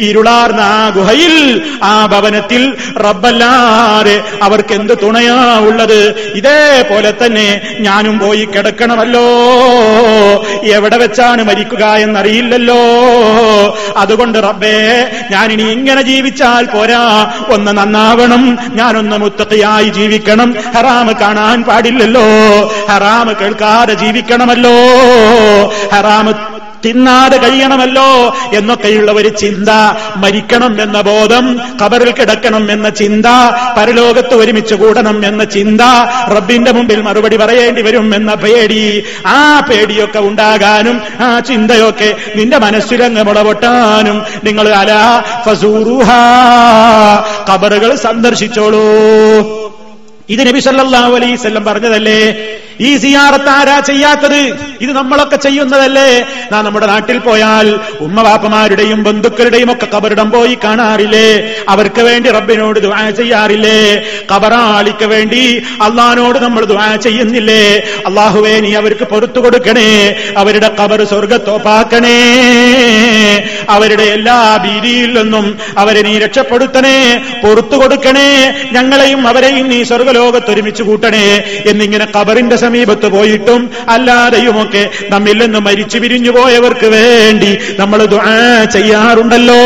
ഇരുളാർന്ന 0.00 0.60
ആ 0.60 0.88
ഗുഹയിൽ 0.88 1.62
ആ 1.82 2.06
ഭവനത്തിൽ 2.06 2.76
റബ്ബല്ലാതെ 2.96 4.22
അവർക്ക് 4.42 4.74
എന്ത് 4.74 4.92
തുണയാ 5.02 5.58
ഉള്ളത്? 5.60 6.32
ഇതേപോലെ 6.34 7.14
തന്നെ 7.24 7.76
ഞാനും 7.80 8.18
പോയി 8.18 8.44
കിടക്കണമല്ലോ. 8.44 9.20
എവിടെ 10.64 10.96
വെച്ചാണ് 10.96 11.42
മരിക്കുക 11.42 11.84
എന്നറിയില്ലല്ലോ. 11.84 12.76
അതുകൊണ്ട് 13.96 14.38
റബ്ബേ 14.38 15.10
ഞാനിനി 15.30 15.62
ഇങ്ങനെ 15.62 16.02
ജീവിച്ചാൽ 16.02 16.66
പോരാ. 16.66 17.32
ഒന്ന് 17.50 17.72
നന്നാവണം. 17.72 18.58
ഞാനൊന്ന് 18.72 19.16
മുത്തത്തയായി 19.16 19.88
ജീവിക്കണം. 19.88 20.54
ഹറാമ് 20.76 21.14
കാണാൻ 21.14 21.62
പാടില്ലല്ലോ. 21.62 22.22
ഹറാമ് 22.90 23.34
കേൾക്കാതെ 23.36 23.94
ജീവിക്കണമല്ലോ. 23.94 24.70
ഹറാമ് 25.92 26.34
തിന്നാതെ 26.86 27.36
കഴിയണമല്ലോ 27.36 28.08
എന്നൊക്കെയുള്ള 28.52 29.12
ഒരു 29.12 29.28
ചിന്ത 29.28 29.68
മരിക്കണം 30.16 30.82
എന്ന 30.82 31.00
ബോധം 31.00 31.46
കബറിൽ 31.82 32.10
കിടക്കണം 32.12 32.72
എന്ന 32.72 32.88
ചിന്ത 33.02 33.26
പരലോകത്ത് 33.78 34.34
ഒരുമിച്ച് 34.34 34.74
കൂടണം 34.74 35.26
എന്ന 35.26 35.44
ചിന്ത 35.44 35.80
റബ്ബിന്റെ 36.36 36.72
മുമ്പിൽ 36.72 37.02
മറുപടി 37.02 37.36
പറയേണ്ടി 37.36 37.82
വരും 37.82 38.14
എന്ന 38.14 38.34
പേടി 38.34 38.82
ആ 39.26 39.38
പേടിയൊക്കെ 39.60 40.18
ഉണ്ടാകാനും 40.18 40.96
ആ 41.20 41.28
ചിന്തയൊക്കെ 41.40 42.10
നിന്റെ 42.36 42.58
മനസ്സിലങ്ങ് 42.58 43.22
മുളപൊട്ടാനും. 43.22 44.16
നിങ്ങൾ 44.44 44.66
അല 44.68 44.92
ഫസൂറുഹ 45.46 46.10
കബറുകൾ 47.50 47.96
സന്ദർശിച്ചോളൂ. 47.96 48.84
ഇത് 50.30 50.42
നബി 50.48 50.60
സല്ലല്ലാഹു 50.60 51.12
അലൈഹി 51.16 51.34
വസല്ലം 51.34 51.64
പറഞ്ഞതല്ലേ? 51.64 52.20
ഈ 52.80 52.96
സിയാറത്ത് 52.96 53.48
ആരാ 53.48 53.80
ചെയ്യാത്തത്? 53.80 54.58
ഇത് 54.80 54.92
നമ്മളൊക്കെ 54.92 55.36
ചെയ്യുന്നതല്ലേ? 55.36 56.26
നാ 56.52 56.62
നമ്മുടെ 56.62 56.86
നാട്ടിൽ 56.86 57.18
പോയാൽ 57.18 57.80
ഉമ്മവാപ്പമാരുടെയും 58.00 59.02
ബന്ധുക്കളുടെയും 59.02 59.72
ഒക്കെ 59.72 59.86
കബറിടം 59.94 60.30
പോയി 60.30 60.58
കാണാറില്ലേ? 60.64 61.54
അവർക്ക് 61.68 62.00
വേണ്ടി 62.00 62.30
റബ്ബിനോട് 62.30 62.80
ദുആ 62.80 63.10
ചെയ്യാറില്ലേ? 63.10 64.02
കബറാളിക്ക് 64.34 65.04
വേണ്ടി 65.04 65.62
അള്ളഹാനോട് 65.82 66.38
നമ്മൾ 66.38 66.64
ദുആ 66.64 66.96
ചെയ്യുന്നില്ലേ? 66.96 67.82
അള്ളാഹുവേ 68.06 68.60
നീ 68.60 68.74
അവർക്ക് 68.74 69.04
പൊറത്തു 69.04 69.40
കൊടുക്കണേ. 69.40 70.16
അവരുടെ 70.36 70.70
കബർ 70.80 71.04
സ്വർഗത്തോപ്പാക്കണേ 71.04 72.16
അവരുടെ 73.68 74.02
എല്ലാ 74.02 74.56
ഭീതിയിൽ 74.64 75.22
നിന്നും 75.22 75.58
അവരെ 75.78 76.02
നീ 76.02 76.18
രക്ഷപ്പെടുത്തണേ. 76.18 77.24
പൊറത്തു 77.42 77.76
കൊടുക്കണേ. 77.76 78.54
ഞങ്ങളെയും 78.72 79.28
അവരെയും 79.28 79.68
നീ 79.68 79.82
സ്വർഗലോകത്ത് 79.82 80.50
ഒരുമിച്ച് 80.50 80.82
കൂട്ടണേ. 80.82 81.44
എന്നിങ്ങനെ 81.66 82.06
കബറിന്റെ 82.20 82.56
സമീപത്ത് 82.66 83.08
പോയിട്ടും 83.08 83.70
അല്ലാതെയുമൊക്കെ 83.88 84.84
നമ്മിൽ 85.08 85.38
നിന്ന് 85.42 85.58
മരിച്ചു 85.58 85.98
പിരിഞ്ഞു 85.98 86.30
പോയവർക്ക് 86.30 86.86
വേണ്ടി 86.86 87.58
നമ്മൾ 87.78 87.98
ചെയ്യാറുണ്ടല്ലോ. 88.64 89.62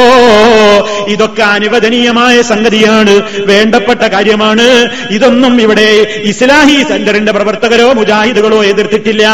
ഇതൊക്കെ 1.08 1.42
അനുവദനീയമായ 1.42 2.42
സംഗതിയാണ് 2.42 3.14
വേണ്ടപ്പെട്ട 3.46 4.00
കാര്യമാണ്. 4.00 4.68
ഇതൊന്നും 5.10 5.60
ഇവിടെ 5.60 5.88
ഇസ്ലാഹി 6.30 6.76
സെന്ററിന്റെ 6.88 7.32
പ്രവർത്തകരോ 7.32 7.92
മുജാഹിദുകളോ 7.92 8.64
എതിർത്തിട്ടില്ല. 8.64 9.24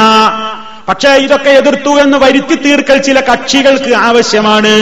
പക്ഷേ 0.88 1.08
ഇതൊക്കെ 1.08 1.50
എതിർത്തു 1.50 1.92
എന്ന് 2.00 2.18
വരുത്തി 2.18 2.54
തീർക്കൽ 2.54 2.98
ചില 2.98 3.20
കക്ഷികൾക്ക് 3.20 3.92
ആവശ്യമാണ്. 3.94 4.74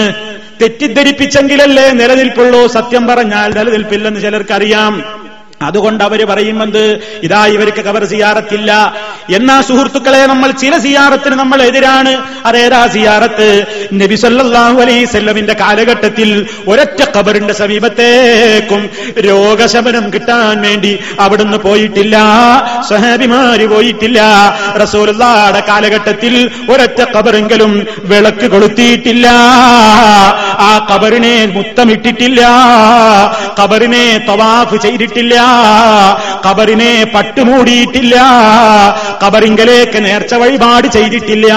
തെറ്റിദ്ധരിപ്പിച്ചെങ്കിലല്ലേ 0.62 1.87
നിലനിൽപ്പുള്ളൂ 1.90 2.66
സത്യം 2.66 3.07
പറഞ്ഞാൽ 3.07 3.49
നിലനിൽപ്പില്ലെന്ന് 3.59 4.20
ചിലർക്കറിയാം. 4.20 4.92
അതുകൊണ്ട് 5.62 6.05
അവർ 6.05 6.25
പറയുമെന്ത്? 6.25 7.01
ഇതാ 7.23 7.47
ഇവർക്ക് 7.47 7.85
കബർ 7.85 8.05
സിയാറത്തില്ല. 8.05 8.95
എന്നാ 9.35 9.61
സുഹൃത്തുക്കളെ 9.61 10.27
നമ്മൾ 10.27 10.51
ചില 10.51 10.79
സിയാറത്തിന് 10.79 11.35
നമ്മൾ 11.35 11.62
എതിരാണ്. 11.62 12.23
അതേതാ 12.47 12.87
സിയാറത്ത്? 12.87 13.64
നബി 13.93 14.14
സല്ലല്ലാഹു 14.14 14.81
അലൈഹി 14.81 15.05
വസല്ലമിന്റെ 15.05 15.53
കാലഘട്ടത്തിൽ 15.53 16.47
ഒരൊറ്റ 16.69 17.05
കബറിന്റെ 17.19 17.55
സമീപത്തേക്കും 17.55 18.90
രോഗശമനം 19.19 20.12
കിട്ടാൻ 20.12 20.62
വേണ്ടി 20.62 20.99
അവിടുന്ന് 21.21 21.57
പോയിട്ടില്ല. 21.57 22.19
സഹാബിമാര് 22.88 23.67
പോയിട്ടില്ല. 23.67 24.21
റസൂലുള്ളാടെ 24.83 25.62
കാലഘട്ടത്തിൽ 25.69 26.51
ഒരൊറ്റ 26.71 27.05
കബറെങ്കിലും 27.05 27.87
വിളക്ക് 27.99 28.51
കൊളുത്തിയിട്ടില്ല. 28.51 29.29
ആ 30.59 30.87
കബറിനെ 30.90 31.47
മുത്തമിട്ടിട്ടില്ല. 31.47 32.40
കബറിനെ 33.64 34.25
തവാഫ് 34.29 34.83
ചെയ്തിട്ടില്ല. 34.83 35.43
കബറിനെ 36.46 37.07
പട്ടുമൂടിയിട്ടില്ല. 37.14 38.22
കബറിങ്കലേക്ക് 39.26 40.04
നേർച്ച 40.04 40.35
വഴിപാട് 40.35 40.88
ചെയ്തിട്ടില്ല. 40.88 41.54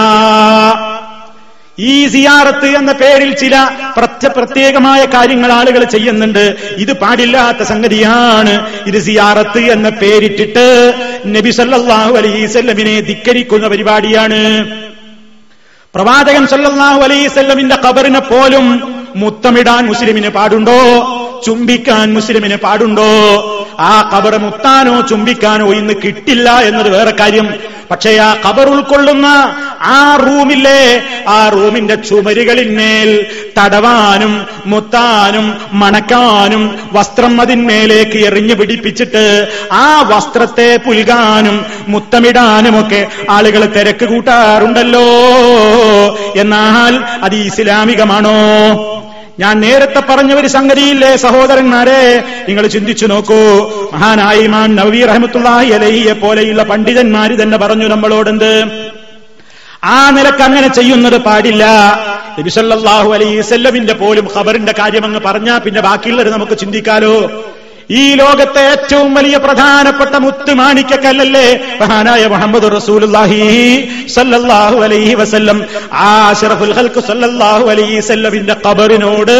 ഈ 1.80 2.08
സിയാറത്ത് 2.08 2.66
എന്ന 2.66 2.92
പേരിൽ 2.92 3.36
ചില 3.36 3.70
പ്രത്യ 3.98 4.28
പ്രത്യേകമായ 4.28 5.06
കാര്യങ്ങൾ 5.06 5.52
ആളുകൾ 5.52 5.84
ചെയ്യുന്നുണ്ട്. 5.84 6.56
ഇത് 6.78 6.94
പാടില്ലാത്ത 6.94 7.64
സംഗതിയാണ്. 7.64 8.72
ഇത് 8.88 9.04
സിയാറത്ത് 9.04 9.60
എന്ന 9.60 9.90
പേരിട്ടിട്ട് 9.90 10.94
നബി 11.26 11.52
സല്ലാഹു 11.52 12.16
അലൈസല്ലമിനെ 12.16 13.02
ധിക്കരിക്കുന്ന 13.02 13.68
പരിപാടിയാണ്. 13.68 14.68
പ്രവാചകൻ 15.96 16.48
സല്ലാഹു 16.48 17.02
അലൈസല്ലമിന്റെ 17.02 17.76
കബറിനെ 17.76 18.20
പോലും 18.20 18.96
മുത്തമിടാൻ 19.16 19.86
മുസ്ലിമിന് 19.86 20.30
പാടുണ്ടോ? 20.30 20.80
ചുംബിക്കാൻ 21.46 22.14
മുസ്ലിമിന് 22.14 22.56
പാടുണ്ടോ? 22.56 23.10
ആ 23.80 24.12
കബർ 24.14 24.38
മുത്താനോ 24.38 25.02
ചുംബിക്കാനോ 25.02 25.74
ഇന്ന് 25.74 25.94
കിട്ടില്ല 26.06 26.60
എന്നത് 26.60 26.90
വേറെ 26.90 27.12
കാര്യം. 27.12 27.54
പക്ഷേ 27.92 28.18
ആ 28.18 28.36
കബർ 28.46 28.70
ഉൾക്കൊള്ളുന്ന 28.70 29.28
ആ 29.82 30.16
റൂമില്ലേ 30.16 31.02
ആ 31.28 31.50
റൂമിന്റെ 31.50 31.96
ചുമരുകളിന്മേൽ 31.96 33.26
തടവാനും 33.60 34.46
മുത്താനും 34.66 35.54
മണക്കാനും 35.74 36.80
വസ്ത്രം 36.94 37.42
അതിന്മേലേക്ക് 37.42 38.18
എറിഞ്ഞു 38.18 38.54
പിടിപ്പിച്ചിട്ട് 38.54 39.48
ആ 39.72 40.02
വസ്ത്രത്തെ 40.02 40.80
പുൽകാനും 40.86 41.66
മുത്തമിടാനുമൊക്കെ 41.88 43.08
ആളുകൾ 43.30 43.66
തിരക്ക് 43.66 44.06
കൂട്ടാറുണ്ടല്ലോ. 44.06 45.08
എന്നാൽ 46.36 47.04
അത് 47.24 47.36
ഇസ്ലാമികമാണോ? 47.36 48.38
ഞാൻ 49.40 49.60
നേരത്തെ 49.60 50.00
പറഞ്ഞ 50.00 50.34
ഒരു 50.34 50.48
സംഗതിയില്ലേ 50.48 51.16
സഹോദരന്മാരെ? 51.16 52.24
നിങ്ങൾ 52.48 52.68
ചിന്തിച്ചു 52.68 53.06
നോക്കൂ. 53.06 53.42
മഹാനായി 53.94 54.40
ഇമാം 54.40 54.76
നവീ 54.76 55.06
റഹമത്തുള്ളാഹി 55.06 55.70
അലഹിയെ 55.72 56.14
പോലെയുള്ള 56.14 56.64
പണ്ഡിതന്മാര് 56.64 57.42
തന്നെ 57.42 57.58
പറഞ്ഞു 57.58 57.88
നമ്മളോടെന്ത്? 57.88 58.52
ആ 59.84 60.10
നിലയ്ക്ക് 60.10 60.42
അങ്ങനെ 60.42 60.68
ചെയ്യുന്നത് 60.68 61.18
പാടില്ല. 61.18 61.66
നബിസല്ലാഹു 62.40 63.14
അലൈസല്ലമിന്റെ 63.14 63.94
പോലും 63.94 64.28
ഖബറിന്റെ 64.36 64.74
കാര്യം 64.80 65.06
അങ്ങ് 65.06 65.20
പറഞ്ഞാ 65.20 65.58
പിന്നെ 65.58 65.82
ബാക്കിയുള്ളത് 65.82 66.34
നമുക്ക് 66.34 66.58
ചിന്തിക്കാലോ? 66.58 67.32
ഈ 67.90 68.16
ലോകത്തെ 68.16 68.62
ഏറ്റവും 68.72 69.14
വലിയ 69.14 69.38
പ്രധാനപ്പെട്ട 69.38 70.16
മുത്ത് 70.16 70.54
മാണിക്കക്കല്ലല്ലേ 70.54 71.46
മഹാനായ 71.82 72.28
മുഹമ്മദ് 72.28 72.72
റസൂലുള്ളാഹി 72.76 73.40
സല്ലല്ലാഹു 74.08 74.78
അലൈഹി 74.84 75.14
വസല്ലം. 75.14 75.58
ആ 75.92 76.34
ഷറഫുൽ 76.34 76.74
ഖൽഖ് 76.74 77.02
സല്ലല്ലാഹു 77.02 77.70
അലൈഹി 77.70 77.98
വസല്ലമിന്റെ 77.98 78.56
ഖബറിനോട് 78.66 79.38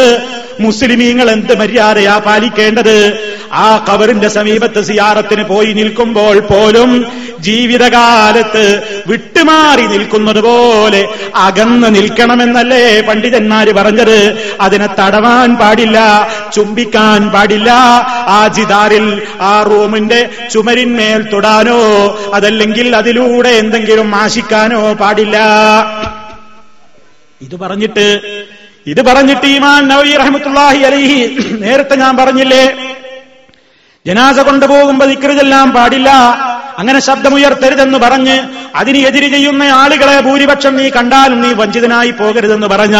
മുസ്ലിമീങ്ങൾ 0.60 1.30
എന്ത് 1.30 1.58
മര്യാദയാ 1.58 2.18
പാലിക്കേണ്ടത്? 2.18 3.18
ആ 3.52 3.86
ഖബറിന്റെ 3.88 4.28
സമീപത്ത് 4.28 4.84
സിയാറത്തിന് 4.84 5.44
പോയി 5.44 5.72
നിൽക്കുമ്പോൾ 5.72 6.40
പോലും 6.40 7.06
ജീവിതകാലത്ത് 7.40 8.82
വിട്ടുമാറി 9.06 9.86
നിൽക്കുന്നത് 9.86 10.40
പോലെ 10.40 11.08
അകന്ന് 11.34 11.94
നിൽക്കണമെന്നല്ലേ 11.94 13.00
പണ്ഡിതന്മാര് 13.00 13.74
പറഞ്ഞത്. 13.74 14.38
അതിനെ 14.60 14.86
തടവാൻ 14.86 15.56
പാടില്ല 15.56 15.98
ചുംബിക്കാൻ 16.54 17.28
പാടില്ല. 17.28 17.70
ആ 18.28 18.48
ജിദാറിൽ 18.48 19.22
ആ 19.40 19.62
റൂമിന്റെ 19.62 20.30
ചുമരിന്മേൽ 20.52 21.30
തൊടാനോ 21.32 21.80
അതല്ലെങ്കിൽ 22.34 22.96
അതിലൂടെ 22.96 23.48
എന്തെങ്കിലും 23.48 24.14
ആശിക്കാനോ 24.14 24.92
പാടില്ല. 24.92 25.36
ഇത് 27.40 27.56
പറഞ്ഞിട്ട് 27.56 28.37
ഇത് 28.90 29.00
പറഞ്ഞിട്ട് 29.08 29.46
ഈമാൻ 29.46 29.88
നവീ 29.88 30.12
റഹമത്തുല്ലാഹി 30.16 30.80
അലൈഹി 30.88 31.16
നേരത്തെ 31.64 31.94
ഞാൻ 31.96 32.16
പറഞ്ഞില്ലേ? 32.16 32.64
ജനാസ 34.06 34.38
കൊണ്ടുപോകുമ്പോ 34.40 35.06
ദിക്റ് 35.06 35.26
പാടില്ല. 35.76 36.10
അങ്ങനെ 36.78 37.00
ശബ്ദമുയർത്തരുതെന്ന് 37.00 37.98
പറഞ്ഞ് 37.98 38.34
അതിന് 38.76 38.98
എതിര് 38.98 39.28
ചെയ്യുന്ന 39.32 39.62
ആളുകളെ 39.62 40.20
ഭൂരിപക്ഷം 40.20 40.76
നീ 40.76 40.88
കണ്ടാലും 40.88 41.40
നീ 41.40 41.52
വഞ്ചിതനായി 41.52 42.10
പോകരുതെന്ന് 42.10 42.66
പറഞ്ഞ 42.66 42.96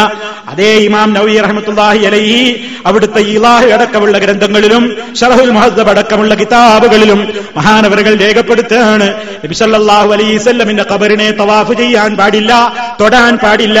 അതേ 0.49 0.71
ഇമാം 0.87 1.13
നവി 1.13 1.37
റഹ്മത്തുള്ളാഹി 1.39 2.01
അലൈഹി 2.09 2.41
അവിടുത്തെ 2.85 3.21
ഇലാഹ് 3.35 3.69
അടക്കമുള്ള 3.75 4.17
ഗ്രന്ഥങ്ങളിലും 4.17 4.83
ഷറഹുൽ 5.19 5.51
മഹദബ് 5.51 5.89
അടക്കമുള്ള 5.89 6.35
കിതാബുകളിലും 6.35 7.21
മഹാനവറുകൾ 7.57 8.15
രേഖപ്പെടുത്തുകയാണ്. 8.15 9.07
നബി 9.45 9.55
അലൈസല്ലമിന്റെ 10.13 10.85
കബറിനെ 10.91 11.29
തവാഫ് 11.31 11.73
ചെയ്യാൻ 11.73 12.17
പാടില്ല 12.17 12.53
തൊടാൻ 13.01 13.37
പാടില്ല 13.37 13.79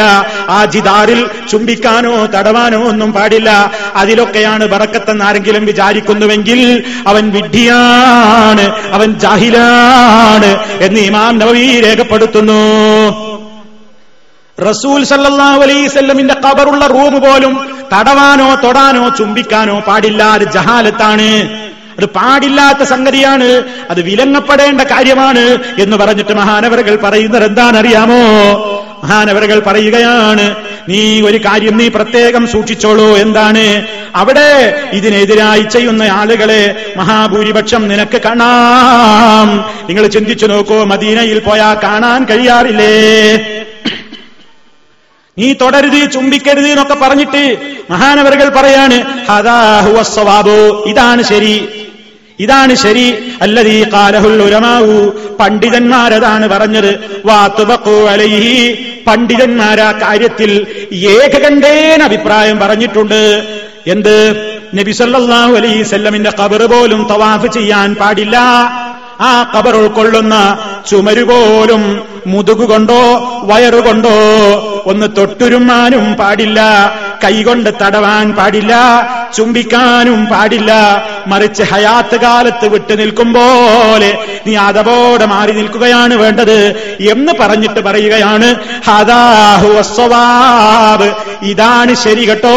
ആ 0.49 0.65
ജിദാറിൽ 0.65 1.21
ചുംബിക്കാനോ 1.51 2.25
തടവാനോ 2.25 2.81
ഒന്നും 2.91 3.13
പാടില്ല. 3.13 3.49
അതിലൊക്കെയാണ് 3.95 4.65
ബറക്കത്തെന്ന് 4.67 5.25
ആരെങ്കിലും 5.25 5.65
വിചാരിക്കുന്നുവെങ്കിൽ 5.65 6.83
അവൻ 7.07 7.25
വിഡ്ഢിയാണ് 7.37 8.65
അവൻ 8.93 9.19
ജാഹിലാണ്. 9.25 9.88
എന്ന് 10.81 10.99
ഇമാം 10.99 11.37
നവവി 11.37 11.81
രേഖപ്പെടുത്തുന്നു. 11.81 12.59
റസൂൽ 14.69 15.03
സല്ലല്ലാഹു 15.03 15.61
അലൈഹി 15.61 15.87
കബറുള്ള 16.23 16.87
റൂം 16.87 17.21
പോലും 17.21 17.67
തടവാനോ 17.93 18.55
തൊടാനോ 18.55 19.09
ചുംബിക്കാനോ 19.09 19.79
പാടില്ല. 19.79 20.23
അത് 20.23 20.41
ജഹാലത്താണ്. 20.41 21.49
അത് 21.99 22.05
പാടില്ലാത്ത 22.05 22.83
സംഗതിയാണ്. 22.83 23.63
അത് 23.89 24.01
വിലങ്ങപ്പെടേണ്ട 24.01 24.81
കാര്യമാണ് 24.81 25.57
എന്ന് 25.79 25.97
പറഞ്ഞിട്ട് 25.97 26.33
മഹാനവറുകൾ 26.33 26.95
പറയുന്നത് 26.95 27.45
എന്താണെന്നറിയാമോ? 27.45 28.78
മഹാനവറുകൾ 29.09 29.59
പറയുകയാണ് 29.59 30.55
നീ 30.89 31.21
ഒരു 31.21 31.37
കാര്യം 31.37 31.77
നീ 31.77 31.87
പ്രത്യേകം 31.87 32.47
സൂക്ഷിച്ചോളൂ. 32.47 33.17
എന്താണ്? 33.17 33.87
അവിടെ 34.15 34.81
ഇതിനെതിരായി 34.93 35.61
ചെയ്യുന്ന 35.61 36.03
ആളുകളെ 36.03 36.93
മഹാഭൂരിപക്ഷം 36.97 37.87
നിനക്ക് 37.87 38.21
കാണാം. 38.21 39.47
നിങ്ങൾ 39.87 40.07
ചിന്തിച്ചു 40.07 40.45
നോക്കൂ 40.45 40.83
മദീനയിൽ 40.83 41.39
പോയാ 41.39 41.73
കാണാൻ 41.83 42.25
കഴിയാറില്ലേ? 42.25 43.41
നീ 45.37 45.53
തുടരുത് 45.53 46.11
ചുംബിക്കരുത് 46.11 46.67
എന്നൊക്കെ 46.67 46.93
പറഞ്ഞിട്ട് 46.93 47.57
മഹാനവരകൾ 47.89 48.49
പറയാണ് 48.49 49.25
ഹദാഹുവ 49.31 50.03
സ്വവാബു. 50.03 50.85
ഇതാണ് 50.87 51.23
ശരി. 51.23 51.85
ഇതാണ് 52.39 52.75
ശരി. 52.75 53.33
അല്ലതീ 53.41 53.83
കാലഹുൽ 53.83 55.13
പണ്ഡിതന്മാരതാണ് 55.39 56.47
പറഞ്ഞത്. 56.47 57.21
വാത്തുബക്കു 57.25 57.91
അലൈഹി. 57.91 58.85
പണ്ഡിതന്മാരാ 59.07 59.91
കാര്യത്തിൽ 59.91 60.65
ഏകകണ്ഠേന 60.93 62.03
അഭിപ്രായം 62.03 62.59
പറഞ്ഞിട്ടുണ്ട്. 62.59 63.43
എന്ത്? 63.87 64.31
നബി 64.75 64.91
സല്ലല്ലാഹു 64.91 65.53
അലൈഹി 65.53 65.83
സല്ലമിന്റെ 65.83 66.31
ഖബർ 66.39 66.65
പോലും 66.65 67.07
തവാഫ് 67.11 67.53
ചെയ്യാൻ 67.53 67.95
പാടില്ല. 67.95 68.37
ആ 69.21 69.51
കബർ 69.57 69.75
ഉൾക്കൊള്ളുന്ന 69.75 70.57
ചുമരുപോലും 70.89 72.03
മുതുകുകൊണ്ടോ 72.27 73.01
വയറുകൊണ്ടോ 73.43 74.09
ഒന്ന് 74.85 75.07
തൊട്ടുരുമാനും 75.17 76.13
പാടില്ല. 76.13 76.59
കൈകൊണ്ട് 77.23 77.69
തടവാൻ 77.81 78.33
പാടില്ല 78.33 78.73
ചുംബിക്കാനും 79.37 80.25
പാടില്ല. 80.25 80.71
മറിച്ച് 81.27 81.63
ഹയാത്ത് 81.63 82.17
കാലത്ത് 82.17 82.67
വിട്ടു 82.67 82.93
നിൽക്കുമ്പോലെ 82.93 84.17
നീ 84.47 84.55
അതപോടെ 84.55 85.25
മാറി 85.25 85.51
നിൽക്കുകയാണ് 85.51 86.13
വേണ്ടത് 86.13 86.57
എന്ന് 86.99 87.33
പറഞ്ഞിട്ട് 87.39 87.79
പറയുകയാണ്. 87.79 88.55
ഹദാഹു 88.85 89.67
അസ്സവാബ് 89.67 91.13
ഇതാണ് 91.41 91.93
ശരി 91.93 92.29
കേട്ടോ. 92.29 92.55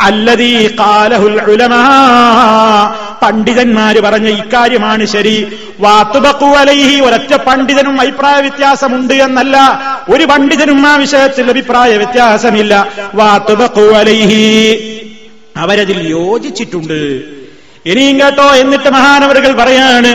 അല്ലതീ 0.00 0.68
കാലഹുൽ 0.68 1.40
ഉലമാ. 1.40 1.84
പണ്ഡിതന്മാര് 3.22 4.00
പറഞ്ഞ 4.00 4.28
ഇക്കാര്യമാണ് 4.28 5.04
ശരി. 5.04 5.36
വാത്തുബക്കുവലൈഹി 5.80 7.00
ഒരൊറ്റ 7.00 7.34
പണ്ഡിതനും 7.34 8.00
അഭിപ്രായ 8.00 8.40
വ്യത്യാസമുണ്ട് 8.40 9.14
എന്നല്ല. 9.14 9.56
ഒരു 10.10 10.24
പണ്ഡിതനും 10.24 10.86
ആ 10.86 10.96
വിഷയത്തിൽ 10.96 11.50
അഭിപ്രായ 11.50 11.96
വ്യത്യാസമില്ല. 11.96 12.88
വാത്തുബക്കുവലൈഹി 13.14 14.42
അവരതിൽ 15.56 16.08
യോജിച്ചിട്ടുണ്ട്. 16.08 17.00
ഇനിയും 17.86 18.20
കേട്ടോ 18.20 18.54
എന്നിട്ട് 18.54 18.90
മഹാനവറുകൾ 18.90 19.52
പറയാണ് 19.52 20.10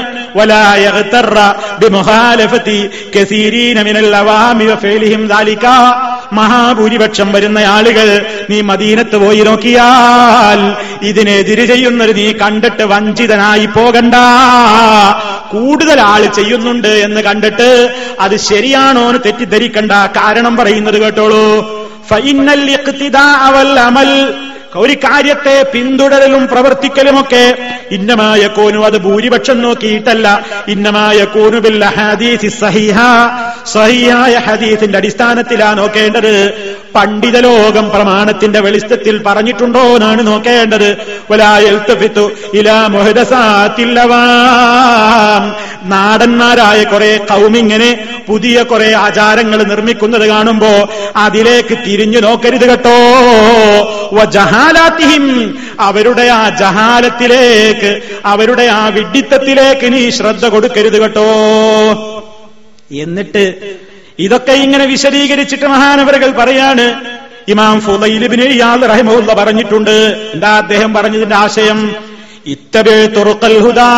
മഹാഭൂരിപക്ഷം 6.34 7.32
വരുന്ന 7.32 7.58
ആളുകൾ 7.58 8.26
നീ 8.50 8.62
മദീനത്ത് 8.62 9.18
പോയി 9.18 9.40
നോക്കിയാൽ 9.40 10.76
ഇതിനെതിര് 11.06 11.66
ചെയ്യുന്നത് 11.66 12.16
നീ 12.16 12.32
കണ്ടിട്ട് 12.32 12.84
വഞ്ചിതനായി 12.84 13.66
പോകണ്ട. 13.66 14.14
കൂടുതൽ 15.52 16.02
ആൾ 16.02 16.26
ചെയ്യുന്നുണ്ട് 16.26 16.88
എന്ന് 16.88 17.22
കണ്ടിട്ട് 17.22 17.96
അത് 18.20 18.38
ശരിയാണോ 18.38 19.08
എന്ന് 19.08 19.20
തെറ്റിദ്ധരിക്കണ്ട. 19.26 19.92
കാരണം 19.92 20.58
പറയുന്നത് 20.58 21.02
കേട്ടോളൂ. 21.02 21.78
ഒരു 24.76 24.94
കാര്യത്തെ 24.94 25.66
പിന്തുടരലും 25.74 26.48
പ്രവർത്തിക്കലുമൊക്കെ 26.48 27.56
ഇന്നമായ 27.92 28.48
കോനു 28.48 28.86
അത് 28.86 28.98
ഭൂരിപക്ഷം 28.98 29.62
നോക്കിയിട്ടല്ല. 29.62 30.46
ഇന്നമായ 30.68 31.24
കോനുബിൽ 31.24 31.86
ഹദീസി 31.86 32.48
സഹിഹ. 32.48 33.00
സഹിയായ 33.66 34.38
ഹദീസിന്റെ 34.38 34.98
അടിസ്ഥാനത്തിലാണ് 34.98 35.78
നോക്കേണ്ടത്. 35.78 36.66
പണ്ഡിത 36.98 37.38
ലോകം 37.40 37.90
പ്രമാണത്തിന്റെ 37.90 38.60
വെളിച്ചത്തിൽ 38.60 39.24
പറഞ്ഞിട്ടുണ്ടോ 39.24 39.80
എന്നാണ് 39.80 40.28
നോക്കേണ്ടത്. 40.28 40.90
വലായൽത്തഫിത്തു 41.32 42.32
ഇലാ 42.54 42.88
മൊഹദസാത്തില്ലവാ. 42.88 44.22
നാടന്മാരായ 45.84 46.84
കുറെ 46.84 47.18
കൗമിങ്ങനെ 47.18 47.90
പുതിയ 48.28 48.64
കുറെ 48.64 48.94
ആചാരങ്ങൾ 48.94 49.64
നിർമ്മിക്കുന്നത് 49.64 50.28
കാണുമ്പോ 50.28 50.90
അതിലേക്ക് 51.16 51.78
തിരിഞ്ഞു 51.88 52.20
നോക്കരുത് 52.20 52.70
കേട്ടോ. 52.70 52.98
ജഹാലാത്തിഹിം 54.26 55.58
അവരുടെ 55.80 56.22
ആ 56.22 56.50
ജഹാലത്തിലേക്ക് 56.50 58.02
അവരുടെ 58.26 58.64
ആ 58.64 58.88
വിഡിത്തത്തിലേക്ക് 58.88 59.94
നീ 59.94 60.10
ശ്രദ്ധ 60.10 60.46
കൊടുക്കരുത് 60.48 61.02
കേട്ടോ. 61.02 61.28
എന്നിട്ട് 62.92 63.46
ഇങ്ങനെ 64.54 64.86
വിശദീകരിച്ചിട്ട് 64.86 65.66
മഹാനവറുകൾ 65.66 66.32
പറയാണ് 66.32 67.02
ഇമാം 67.48 67.82
ഫുലൈലിബിന് 67.82 68.44
ഇയാൾ 68.44 68.86
റഹിമുള്ള 68.86 69.34
പറഞ്ഞിട്ടുണ്ട്. 69.34 70.32
എന്താ 70.34 70.58
അദ്ദേഹം 70.58 70.94
പറഞ്ഞതിന്റെ 70.94 71.36
ആശയം? 71.36 71.96
ഇത്തവേ 72.46 73.06
തുറുക്കൽ 73.06 73.60
ഹുദാ 73.60 73.92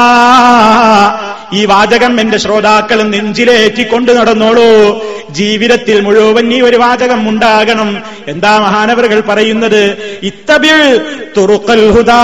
ഈ 1.54 1.66
വാചകം 1.66 2.22
എന്റെ 2.22 2.38
ശ്രോതാക്കൾ 2.38 3.04
നെഞ്ചിലേറ്റിക്കൊണ്ട് 3.04 4.18
നടന്നോളൂ. 4.18 5.04
ജീവിതത്തിൽ 5.30 6.02
മുഴുവൻ 6.02 6.54
ഈ 6.54 6.62
ഒരു 6.62 6.78
വാചകം 6.78 7.30
ഉണ്ടാകണം. 7.30 8.04
എന്താ 8.28 8.60
മഹാനവറുകൾ 8.60 9.20
പറയുന്നത്? 9.20 9.98
ഇത്തബിൾ 10.24 11.06
തുറുക്കൽ 11.38 11.92
ഹുദാ 11.92 12.22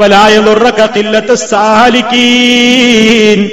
വലായ 0.00 0.38
ഖില്ലത്ത് 0.96 1.34
സാലിക്കീൻ 1.34 3.50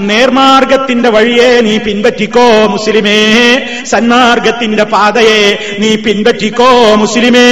നേർമാർഗത്തിന്റെ 0.00 1.10
വഴിയെ 1.10 1.60
നീ 1.60 1.78
പിൻപറ്റിക്കോ 1.78 2.66
മുസ്ലിമേ. 2.66 3.60
സന്മാർഗ 3.86 4.14
സന്മാർഗത്തിന്റെ 4.14 4.84
പാതയെ 4.84 5.58
നീ 5.78 5.96
പിൻപറ്റിക്കോ 5.96 6.94
മുസ്ലിമേ. 6.94 7.44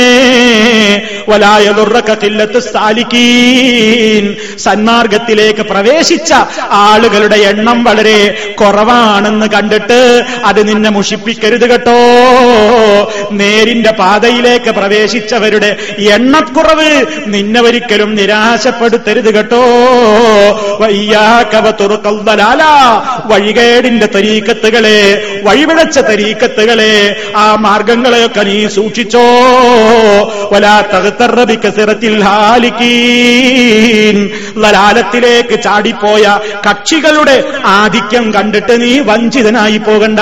വലായ 1.29 1.73
ദുർറക്കില്ലത്ത് 1.73 2.59
സ്ഥാലിക്കീൻ 2.59 4.37
സന്മാർഗത്തിലേക്ക് 4.59 5.61
പ്രവേശിച്ച 5.61 6.35
ആളുകളുടെ 6.71 7.37
എണ്ണം 7.37 7.85
വളരെ 7.85 8.55
കുറവാണെന്ന് 8.61 9.47
കണ്ടിട്ട് 9.47 10.25
അത് 10.45 10.69
നിന്നെ 10.69 10.91
മുഷിപ്പിക്കരുത് 10.91 11.71
കേട്ടോ. 11.71 11.99
നേരിന്റെ 13.33 13.91
പാതയിലേക്ക് 13.91 14.71
പ്രവേശിച്ചവരുടെ 14.71 15.77
എണ്ണക്കുറവ് 15.99 17.07
നിന്നെ 17.27 17.61
ഒരിക്കലും 17.61 18.15
നിരാശപ്പെടുത്തരുത് 18.15 19.35
കേട്ടോ. 19.35 19.63
വയ്യാക്കവ 20.81 21.71
തുറക്കൽതലാല 21.71 22.63
വഴികേടിന്റെ 23.25 24.07
തരീക്കത്തുകളെ 24.07 25.27
വഴിവിടച്ച 25.43 25.99
തരീക്കത്തുകളെ 25.99 27.17
ആ 27.37 27.55
മാർഗങ്ങളെയൊക്കെ 27.55 28.43
നീ 28.43 28.69
സൂക്ഷിച്ചോ. 28.69 29.23
വലാ 30.53 30.81
തകത്തറബിക്ക 30.81 31.71
സിറത്തിൽ 31.71 32.25
ഹാലിക്കീൻ. 32.25 34.31
ലലാലത്തിലേക്ക് 34.59 35.63
ചാടിപ്പോയ 35.63 36.39
കക്ഷികളുടെ 36.71 37.45
ആധിക്യം 37.65 38.33
കണ്ടിട്ട് 38.33 38.81
നീ 38.81 38.99
വഞ്ചിതനായി 38.99 39.79
പോകണ്ട. 39.79 40.21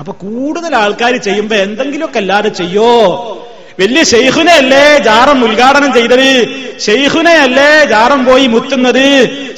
അപ്പൊ 0.00 0.12
കൂടുതൽ 0.12 0.76
ആൾക്കാർ 0.76 1.14
ചെയ്യുമ്പോ 1.16 1.56
എന്തെങ്കിലുമൊക്കെ 1.56 2.18
അല്ലാതെ 2.18 2.48
ചെയ്യോ? 2.60 2.92
വലിയ 3.80 4.02
ഷെയ്ഖുനെ 4.04 4.54
അല്ലേ 4.62 4.98
ജാറം 5.08 5.38
ഉദ്ഘാടനം 5.44 5.90
ചെയ്തത്? 5.92 6.30
ഷെയ്ഖുനെ 6.86 7.34
അല്ലേ 7.44 7.68
ജാറം 7.92 8.20
പോയി 8.26 8.46
മുത്തുന്നത്? 8.46 9.06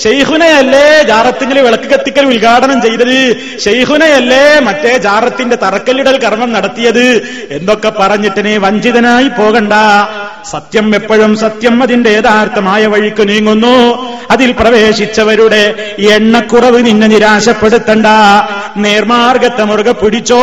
ഷെയ്ഖുനെ 0.04 0.50
അല്ലേ 0.60 0.84
ജാറത്തിങ്കിൽ 1.10 1.58
വിളക്ക് 1.66 1.88
കത്തിക്കൽ 1.92 2.26
ഉദ്ഘാടനം 2.32 2.78
ചെയ്തത്? 2.82 3.18
ഷെയ്ഖുനെ 3.64 4.10
അല്ലേ 4.20 4.44
മറ്റേ 4.68 4.92
ജാറത്തിന്റെ 5.06 5.56
തറക്കല്ലിടൽ 5.64 6.18
കർമ്മം 6.24 6.52
നടത്തിയത്? 6.52 7.06
എന്തൊക്കെ 7.58 7.92
പറഞ്ഞിട്ടിനെ 8.00 8.58
വഞ്ചിതനായി 8.58 9.28
പോകണ്ട. 9.40 9.72
സത്യം 10.50 10.94
എപ്പോഴും 10.94 11.36
സത്യം 11.36 11.82
അതിന്റെ 11.82 12.10
യഥാർത്ഥമായ 12.10 12.86
വഴിക്ക് 12.86 13.28
നീങ്ങുന്നു. 13.28 14.06
അതിൽ 14.30 14.52
പ്രവേശിച്ചവരുടെ 14.52 15.94
എണ്ണക്കുറവ് 15.98 16.86
നിന്നെ 16.86 17.06
നിരാശപ്പെടുത്തണ്ട. 17.06 18.06
നേർമാർഗത്തെ 18.76 19.64
മുറുകെ 19.64 19.92
പിടിച്ചോ. 19.92 20.40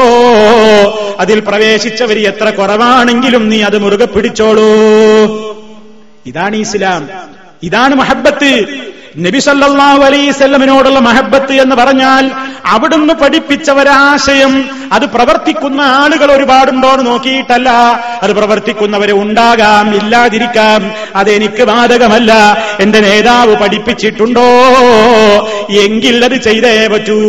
അതിൽ 1.20 1.40
പ്രവേശിച്ചവർ 1.40 2.20
എത്ര 2.20 2.50
കുറവാണെങ്കിലും 2.50 3.50
നീ 3.50 3.62
അത് 3.62 3.78
മുറുകെ 3.78 4.06
പിടിച്ചോളൂ. 4.06 4.64
ഇതാണ് 6.26 6.56
ഇസ്ലാം. 6.56 7.10
ഇതാണ് 7.64 7.96
മഹബത്ത്. 7.96 8.66
നബി 9.17 9.39
സല്ലല്ലാഹു 9.39 10.04
അലൈസല്ലമിനോടുള്ള 10.04 11.00
മഹബത്ത് 11.00 11.54
എന്ന് 11.54 11.76
പറഞ്ഞാൽ 11.76 12.32
അവിടുന്ന് 12.65 13.13
പഠിപ്പിച്ച 13.13 13.72
ഒരാശയം 13.72 14.69
അത് 14.93 15.06
പ്രവർത്തിക്കുന്ന 15.06 15.82
ആളുകൾ 15.82 16.32
ഒരുപാടുണ്ടോ 16.32 16.88
എന്ന് 16.88 17.06
നോക്കിയിട്ടല്ല. 17.06 17.69
അത് 18.24 18.32
പ്രവർത്തിക്കുന്നവരെ 18.34 19.13
ഉണ്ടാകാം 19.13 19.95
ഇല്ലാതിരിക്കാം. 19.95 20.91
അതെനിക്ക് 21.15 21.63
ബാധകമല്ല. 21.63 22.58
എന്റെ 22.80 23.00
നേതാവ് 23.00 23.56
പഠിപ്പിച്ചിട്ടുണ്ടോ? 23.56 24.48
എങ്കിൽ 25.69 26.26
അത് 26.26 26.36
ചെയ്തേ 26.36 26.88
പറ്റൂ. 26.88 27.19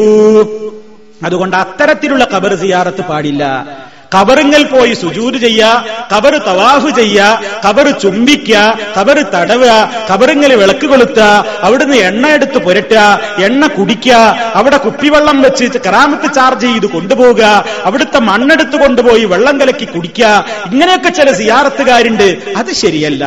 അതുകൊണ്ട് 1.24 1.56
അത്തരത്തിലുള്ള 1.56 2.24
കബർ 2.24 2.54
സിയാറത്ത് 2.54 3.00
പാടില്ല. 3.00 3.66
കബറുങ്ങൽ 4.14 4.62
പോയി 4.64 4.94
സുജൂര് 4.94 5.38
ചെയ്യ 5.40 5.64
കബറ് 6.12 6.40
തവാഫ് 6.46 6.96
ചെയ്യ 6.96 7.38
കബറ് 7.68 8.00
ചുംബിക്ക 8.00 8.52
കബറ് 8.98 9.22
തടവ 9.34 9.64
കബറിങ്ങൽ 10.10 10.54
വിളക്ക് 10.54 10.86
കൊളുത്തുക 10.86 11.44
അവിടുന്ന് 11.62 11.96
എണ്ണ 11.96 12.26
എടുത്ത് 12.28 12.58
പുരട്ടുക 12.58 13.20
എണ്ണ 13.38 13.66
കുടിക്കുക 13.66 14.14
അവിടെ 14.54 14.76
കുപ്പിവെള്ളം 14.76 15.42
വെച്ച് 15.42 15.78
കറാമത്ത് 15.86 16.34
ചാർജ് 16.34 16.66
ചെയ്ത് 16.66 16.86
കൊണ്ടുപോവുക 16.86 17.64
അവിടുത്തെ 17.84 18.18
മണ്ണെടുത്ത് 18.18 18.76
കൊണ്ടുപോയി 18.76 19.24
വെള്ളം 19.24 19.60
കലക്കി 19.60 19.84
കുടിക്കുക 19.84 20.44
ഇങ്ങനെയൊക്കെ 20.72 21.08
ചില 21.08 21.32
സിയാറത്തുകാരുണ്ട്. 21.32 22.28
അത് 22.56 22.72
ശരിയല്ല. 22.72 23.24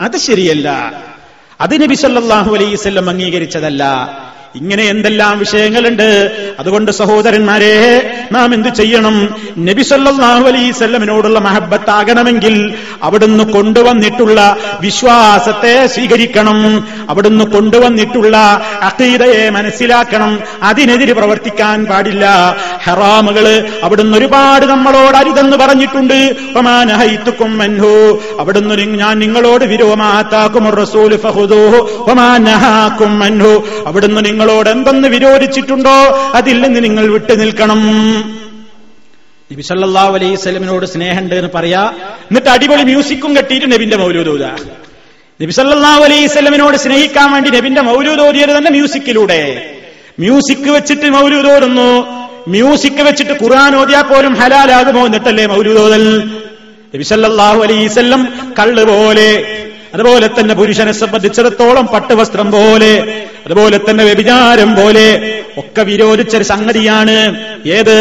അത് 0.00 0.16
ശരിയല്ല. 0.16 0.68
അത് 1.60 1.82
നബി 1.82 1.94
സല്ലല്ലാഹു 1.94 2.54
അലൈവല്ലം 2.54 3.10
അംഗീകരിച്ചതല്ല. 3.10 3.84
ഇങ്ങനെ 4.54 4.84
എന്തെല്ലാം 4.84 5.38
വിഷയങ്ങളുണ്ട്? 5.38 6.30
അതുകൊണ്ട് 6.58 6.92
സഹോദരന്മാരെ 6.92 8.10
നാം 8.32 8.54
എന്ത് 8.54 8.68
ചെയ്യണം? 8.68 9.28
നബി 9.58 9.82
സല്ലല്ലാഹു 9.82 10.44
അലൈഹി 10.44 10.70
സ്വല്ലമിനോടുള്ള 10.70 11.38
മഹബത്താകണമെങ്കിൽ 11.38 12.74
അവിടുന്ന് 13.02 13.44
കൊണ്ടുവന്നിട്ടുള്ള 13.44 14.56
വിശ്വാസത്തെ 14.80 15.86
സ്വീകരിക്കണം. 15.86 16.88
അവിടുന്ന് 17.08 17.44
കൊണ്ടുവന്നിട്ടുള്ള 17.44 18.36
അഖീദയെ 18.82 19.50
മനസ്സിലാക്കണം. 19.50 20.40
അതിനെതിരെ 20.62 21.12
പ്രവർത്തിക്കാൻ 21.12 21.84
പാടില്ല. 21.84 22.56
ഹറാമുകൾ 22.84 23.68
അവിടുന്ന് 23.82 24.18
ഒരുപാട് 24.18 24.66
നമ്മളോട് 24.66 25.16
അരുതെന്ന് 25.16 25.56
പറഞ്ഞിട്ടുണ്ട്. 25.56 26.36
ഒമാനഹൈത്തുക്കും 26.56 27.58
മൻഹു 27.58 28.22
അവിടുന്ന് 28.40 28.74
ഞാൻ 28.74 29.18
നിങ്ങളോട് 29.18 29.64
വിരോമാത്താക്കും 29.64 30.70
റസൂൽ 30.70 31.18
അവിടുന്ന് 33.86 34.37
നിങ്ങളോട് 34.38 34.68
എന്തെന്ന് 34.70 35.08
വിരോധിച്ചിട്ടുണ്ടോ? 35.14 35.94
അതിൽ 36.38 36.56
നിന്ന് 36.64 36.80
നിങ്ങൾ 36.86 37.04
വിട്ടു 37.14 37.34
നിൽക്കണം. 37.42 37.80
നബി 39.50 39.62
സല്ലല്ലാഹു 39.68 40.12
അലൈഹി 40.18 40.36
സ്വലമിനോട് 40.44 40.86
സ്നേഹമുണ്ട് 40.94 41.34
എന്ന് 41.40 41.50
പറയാ. 41.56 41.82
എന്നിട്ട് 42.28 42.50
അടിപൊളി 42.54 42.84
മ്യൂസിക്കും 42.90 43.30
കെട്ടിയിട്ട് 43.36 43.66
നബിന്റെ 43.74 43.96
മൗലൂദൂത 44.02 44.44
നബി 45.40 45.52
സല്ലല്ലാഹു 45.58 46.02
അലൈഹി 46.08 46.26
സ്വലമിനോട് 46.34 46.76
സ്നേഹിക്കാൻ 46.84 47.28
വേണ്ടി 47.34 47.50
നബിന്റെ 47.56 47.82
മൗലൂദ് 47.90 48.22
ഓതിയത് 48.26 48.52
തന്നെ 48.56 48.70
മ്യൂസിക്കിലൂടെ 48.76 49.42
മ്യൂസിക് 50.22 50.70
വെച്ചിട്ട് 50.76 51.08
മൗലൂദോരുന്നു 51.16 51.90
മ്യൂസിക് 52.54 53.02
വെച്ചിട്ട് 53.08 53.34
ഖുർആൻ 53.42 53.72
ഓതിയാ 53.80 54.02
പോലും 54.10 54.34
ഹലാലാകുമോ 54.40 55.02
എന്നിട്ടല്ലേ 55.08 55.46
മൗലൂദോതൽ 55.54 56.04
നബി 56.94 57.04
സല്ലല്ലാഹു 57.12 57.58
അലൈഹി 57.66 57.86
വസല്ലം 57.90 58.22
കള്ള് 58.60 58.84
പോലെ 58.92 59.30
അതുപോലെ 59.94 60.26
തന്നെ 60.38 60.54
പുരുഷനെ 60.60 60.92
സംബന്ധിച്ചിടത്തോളം 61.02 61.86
പട്ടുവസ്ത്രം 61.92 62.48
പോലെ 62.56 62.90
അതുപോലെ 63.48 63.76
തന്നെ 63.80 64.04
വ്യഭിചാരം 64.04 64.70
പോലെ 64.76 65.04
ഒക്കെ 65.60 65.82
വിരോധിച്ച 65.88 66.34
ഒരു 66.36 66.46
സംഗതിയാണ് 66.50 67.14
ഏത്? 67.76 67.96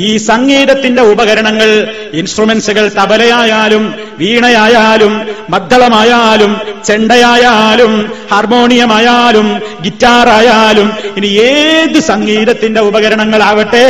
ഈ 0.00 0.10
സംഗീതത്തിന്റെ 0.26 1.02
ഉപകരണങ്ങൾ 1.12 1.70
ഇൻസ്ട്രുമെന്റ്സുകൾ 2.18 2.84
തബലയായാലും 2.96 3.84
വീണയായാലും 4.20 5.12
മദ്ദളമായാലും 5.52 6.52
ചെണ്ടയായാലും 6.88 7.92
ഹാർമോണിയമായാലും 8.30 9.46
ഗിറ്റാറായാലും 9.84 10.88
ഇനി 11.18 11.30
ഏത് 11.46 11.98
സംഗീതത്തിന്റെ 12.10 12.80
ഉപകരണങ്ങളാവട്ടെ 12.80 13.84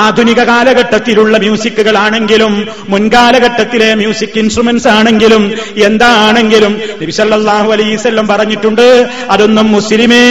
ആധുനിക 0.00 0.40
കാലഘട്ടത്തിലുള്ള 0.50 1.36
മ്യൂസിക്കുകളാണെങ്കിലും 1.38 2.54
മുൻകാലഘട്ടത്തിലെ 2.94 3.90
മ്യൂസിക് 3.94 4.38
ഇൻസ്ട്രുമെന്റ്സ് 4.38 4.90
ആണെങ്കിലും 4.96 5.44
എന്താണെങ്കിലും 5.88 6.72
നബി 7.00 7.14
സല്ലല്ലാഹു 7.18 7.70
അലൈഹി 7.72 7.94
വസല്ലം 7.96 8.28
പറഞ്ഞിട്ടുണ്ട് 8.28 8.86
അതൊന്നും 9.30 9.68
മുസ്ലിമേ 9.72 10.24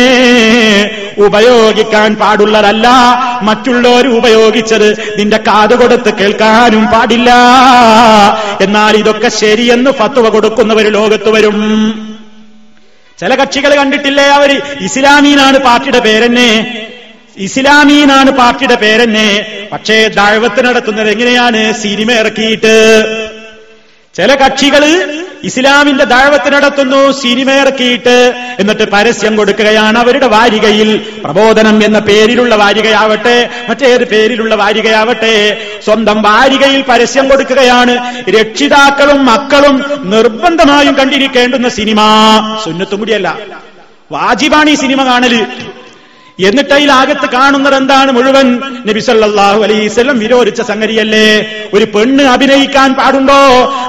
ഉപയോഗിക്കാൻ 1.17 2.15
പാടുള്ളതല്ല. 2.15 2.87
മറ്റുള്ളവർ 3.41 4.07
ഉപയോഗിച്ചത് 4.07 5.15
നിന്റെ 5.19 5.37
കാത് 5.37 5.75
കൊടുത്ത് 5.75 6.13
കേൾക്കാനും 6.13 6.85
പാടില്ല. 6.85 7.31
എന്നാൽ 8.61 8.97
ഇതൊക്കെ 8.97 9.29
ശരിയെന്ന് 9.29 9.91
ഫത്വ 9.91 10.29
കൊടുക്കുന്നവർ 10.29 10.87
ലോകത്ത് 10.87 11.29
വരും. 11.29 11.57
ചില 13.19 13.35
കക്ഷികൾ 13.35 13.75
കണ്ടിട്ടില്ലേ 13.75 14.23
അവർ? 14.23 14.61
ഇസ്ലാമീനാണ് 14.81 15.57
പാർട്ടിയുടെ 15.57 15.99
പേരെന്നെ. 15.99 16.77
ഇസ്ലാമീനാണ് 17.37 18.31
പാർട്ടിയുടെ 18.31 18.75
പേരെന്നെ. 18.75 19.45
പക്ഷേ 19.71 20.07
ദാഴ്വത്ത് 20.07 20.65
നടത്തുന്നത് 20.65 21.09
എങ്ങനെയാണ്? 21.09 21.73
സിനിമ 21.73 22.11
ഇറക്കിയിട്ട്. 22.11 22.75
ചില 24.15 24.35
കക്ഷികൾ 24.35 25.13
ഇസ്ലാമിന്റെ 25.43 26.03
ദാഴവത്തിന് 26.03 26.55
നടത്തുന്നു 26.55 27.11
സിനിമ 27.11 27.51
ഇറക്കിയിട്ട് 27.51 28.17
എന്നിട്ട് 28.59 28.91
പരസ്യം 28.91 29.37
കൊടുക്കുകയാണ് 29.37 29.97
അവരുടെ 29.97 30.27
വാരികയിൽ. 30.27 31.05
പ്രബോധനം 31.23 31.83
എന്ന 31.83 31.99
പേരിലുള്ള 31.99 32.55
വാരികയാവട്ടെ 32.55 33.49
മറ്റേത് 33.69 34.05
പേരിലുള്ള 34.07 34.55
വാരികയാവട്ടെ 34.55 35.57
സ്വന്തം 35.85 36.21
വാരികയിൽ 36.21 36.81
പരസ്യം 36.81 37.29
കൊടുക്കുകയാണ്. 37.29 37.95
രക്ഷിതാക്കളും 38.29 39.25
മക്കളും 39.25 39.83
നിർബന്ധമായും 40.09 40.93
കണ്ടിരിക്കേണ്ടുന്ന 40.93 41.69
സിനിമ 41.69 41.99
സുന്നത്തും 42.65 42.99
കൂടിയല്ല 42.99 43.37
വാജിബാണ് 44.11 44.69
ഈ 44.69 44.75
സിനിമ 44.75 45.03
കാണൽ. 45.05 45.45
എന്നിട്ട് 46.47 46.73
അതിലാകത്ത് 46.73 47.29
കാണുന്നത് 47.29 47.75
എന്താണ് 47.75 48.11
മുഴുവൻ? 48.11 48.47
നബിസല്ലാഹു 48.87 49.63
അലൈവല്ലം 49.63 50.19
വിരോധിച്ച 50.19 50.61
സംഗതിയല്ലേ? 50.61 51.45
ഒരു 51.73 51.85
പെണ്ണ് 51.85 52.23
അഭിനയിക്കാൻ 52.23 52.93
പാടുണ്ടോ? 52.93 53.41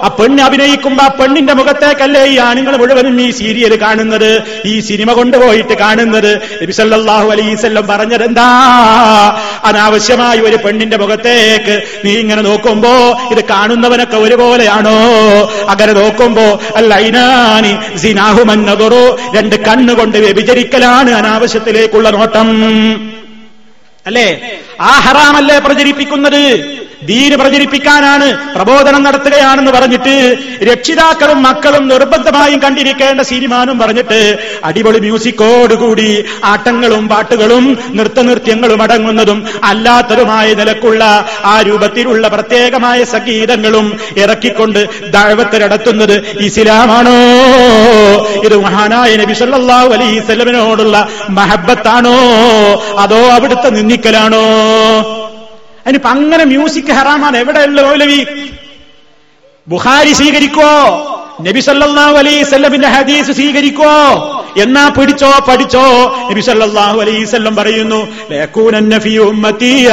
ആ 0.05 0.09
പെണ്ണ് 0.09 0.43
അഭിനയിക്കുമ്പോ 0.43 1.05
ആ 1.05 1.09
പെണ്ണിന്റെ 1.09 1.53
മുഖത്തേക്കല്ലേ 1.53 2.25
ഈ 2.25 2.37
ആണുങ്ങൾ 2.39 2.77
മുഴുവനും 2.77 3.21
ഈ 3.21 3.31
സീരിയൽ 3.31 3.81
കാണുന്നത്? 3.81 4.43
ഈ 4.67 4.81
സിനിമ 4.81 5.13
കൊണ്ടുപോയിട്ട് 5.13 5.75
കാണുന്നത്? 5.79 6.33
നബിസല്ലാഹു 6.63 7.29
അലൈസ്വല്ലം 7.31 7.81
അലൈവല്ലം 7.81 7.87
പറഞ്ഞത് 7.87 8.25
എന്താ? 8.25 8.49
അനാവശ്യമായി 9.65 10.41
ഒരു 10.41 10.57
പെണ്ണിന്റെ 10.57 10.97
മുഖത്തേക്ക് 10.97 11.83
നീ 12.05 12.13
ഇങ്ങനെ 12.13 12.43
നോക്കുമ്പോ 12.43 12.93
ഇത് 13.31 13.45
കാണുന്നവനൊക്കെ 13.45 14.17
ഒരുപോലെയാണോ? 14.17 14.97
അങ്ങനെ 15.69 15.93
നോക്കുമ്പോ 15.93 16.61
അല്ലൈനാനി 16.77 17.99
സിനാഹുമന്നതോറോ 17.99 19.19
രണ്ട് 19.35 19.57
കണ്ണുകൊണ്ട് 19.57 20.19
വ്യഭിചരിക്കലാണ് 20.19 21.11
അനാവശ്യത്തിലേക്കുള്ള 21.11 22.11
നോട്ടം. 22.11 22.40
അല്ലേ? 24.07 24.27
ആ 24.81 24.93
ഹറാമല്ലേ 25.01 25.59
പ്രചരിപ്പിക്കുന്നത്? 25.61 26.43
ദീന് 27.03 27.37
പ്രചരിപ്പിക്കാനാണ് 27.37 28.27
പ്രബോധനം 28.55 29.03
നടത്തുകയാണെന്ന് 29.03 29.71
പറഞ്ഞിട്ട് 29.71 30.15
രക്ഷിതാക്കളും 30.63 31.43
മക്കളും 31.43 31.89
നിർബന്ധമായും 31.89 32.61
കണ്ടിരിക്കേണ്ട 32.61 33.21
സിനിമാനും 33.21 33.79
പറഞ്ഞിട്ട് 33.79 34.19
അടിപൊളി 34.65 35.01
മ്യൂസിക്കോടുകൂടി 35.01 36.25
ആട്ടങ്ങളും 36.45 37.09
പാട്ടുകളും 37.09 37.79
നൃത്തനൃത്യങ്ങളും 37.95 38.83
അടങ്ങുന്നതും 38.83 39.45
അല്ലാത്തതുമായ 39.65 40.55
നിലക്കുള്ള 40.55 41.05
ആ 41.45 41.63
രൂപത്തിലുള്ള 41.63 42.29
പ്രത്യേകമായ 42.29 43.05
സംഗീതങ്ങളും 43.05 43.99
ഇറക്കിക്കൊണ്ട് 44.17 44.81
ദഴവത്ത് 45.11 45.63
നടത്തുന്നത് 45.63 46.17
ഇസ്ലാമാണോ? 46.41 47.17
ഇത് 48.45 48.57
മഹാനായ 48.57 49.17
നബി 49.17 49.33
സല്ലല്ലാഹു 49.33 49.93
അലൈഹി 49.93 50.21
വസല്ലമയോടുള്ള 50.21 50.97
മഹബത്താണോ? 51.31 52.17
അതോ 52.99 53.29
അവിടുത്തെ 53.31 53.71
നിന്ദിക്കലാണോ? 53.71 54.45
അതിനിപ്പോ 55.91 56.11
അങ്ങനെ 56.11 56.45
മ്യൂസിക് 56.45 56.93
ഹറാമാണ്. 56.93 57.37
എവിടെയുള്ള 57.37 57.83
മൗലവി? 57.83 58.27
ബുഹാരി 59.69 60.13
സ്വീകരിക്കോ? 60.13 60.73
നബി 61.41 61.61
സല്ലല്ലാഹു 61.61 62.17
അലൈഹി 62.17 62.43
വസല്ലമിന്റെ 62.43 62.89
ഹദീസ് 62.89 63.33
സ്വീകരിക്കോ? 63.33 63.95
എന്നാ 64.63 64.89
പിടിച്ചോ 64.89 65.33
പഠിച്ചോ? 65.49 66.17
നബി 66.31 66.41
സല്ലല്ലാഹു 66.41 67.01
അലൈഹി 67.01 67.23
പറയുന്നു 67.57 68.09
ലയകൂനന്ന 68.31 68.99
ഫീ 68.99 69.19
ഉമ്മതി 69.19 69.89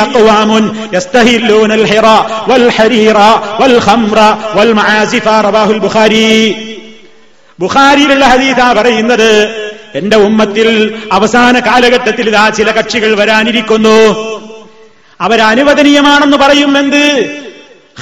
റവാഹുൽ 5.42 5.78
ബുഖാരി. 5.78 6.56
പറയുന്നത് 8.74 9.32
എന്റെ 9.96 10.18
ഉമ്മത്തിൽ 10.18 10.96
അവസാന 11.12 11.60
കാലഘട്ടത്തിൽ 11.60 12.30
ഇതാ 12.30 12.50
ചില 12.50 12.72
കക്ഷികൾ 12.72 13.16
വരാനിരിക്കുന്നു. 13.16 14.27
അവരനുവദനീയമാണെന്ന് 15.22 16.38
പറയും 16.38 16.78
എന്ത് 16.78 17.36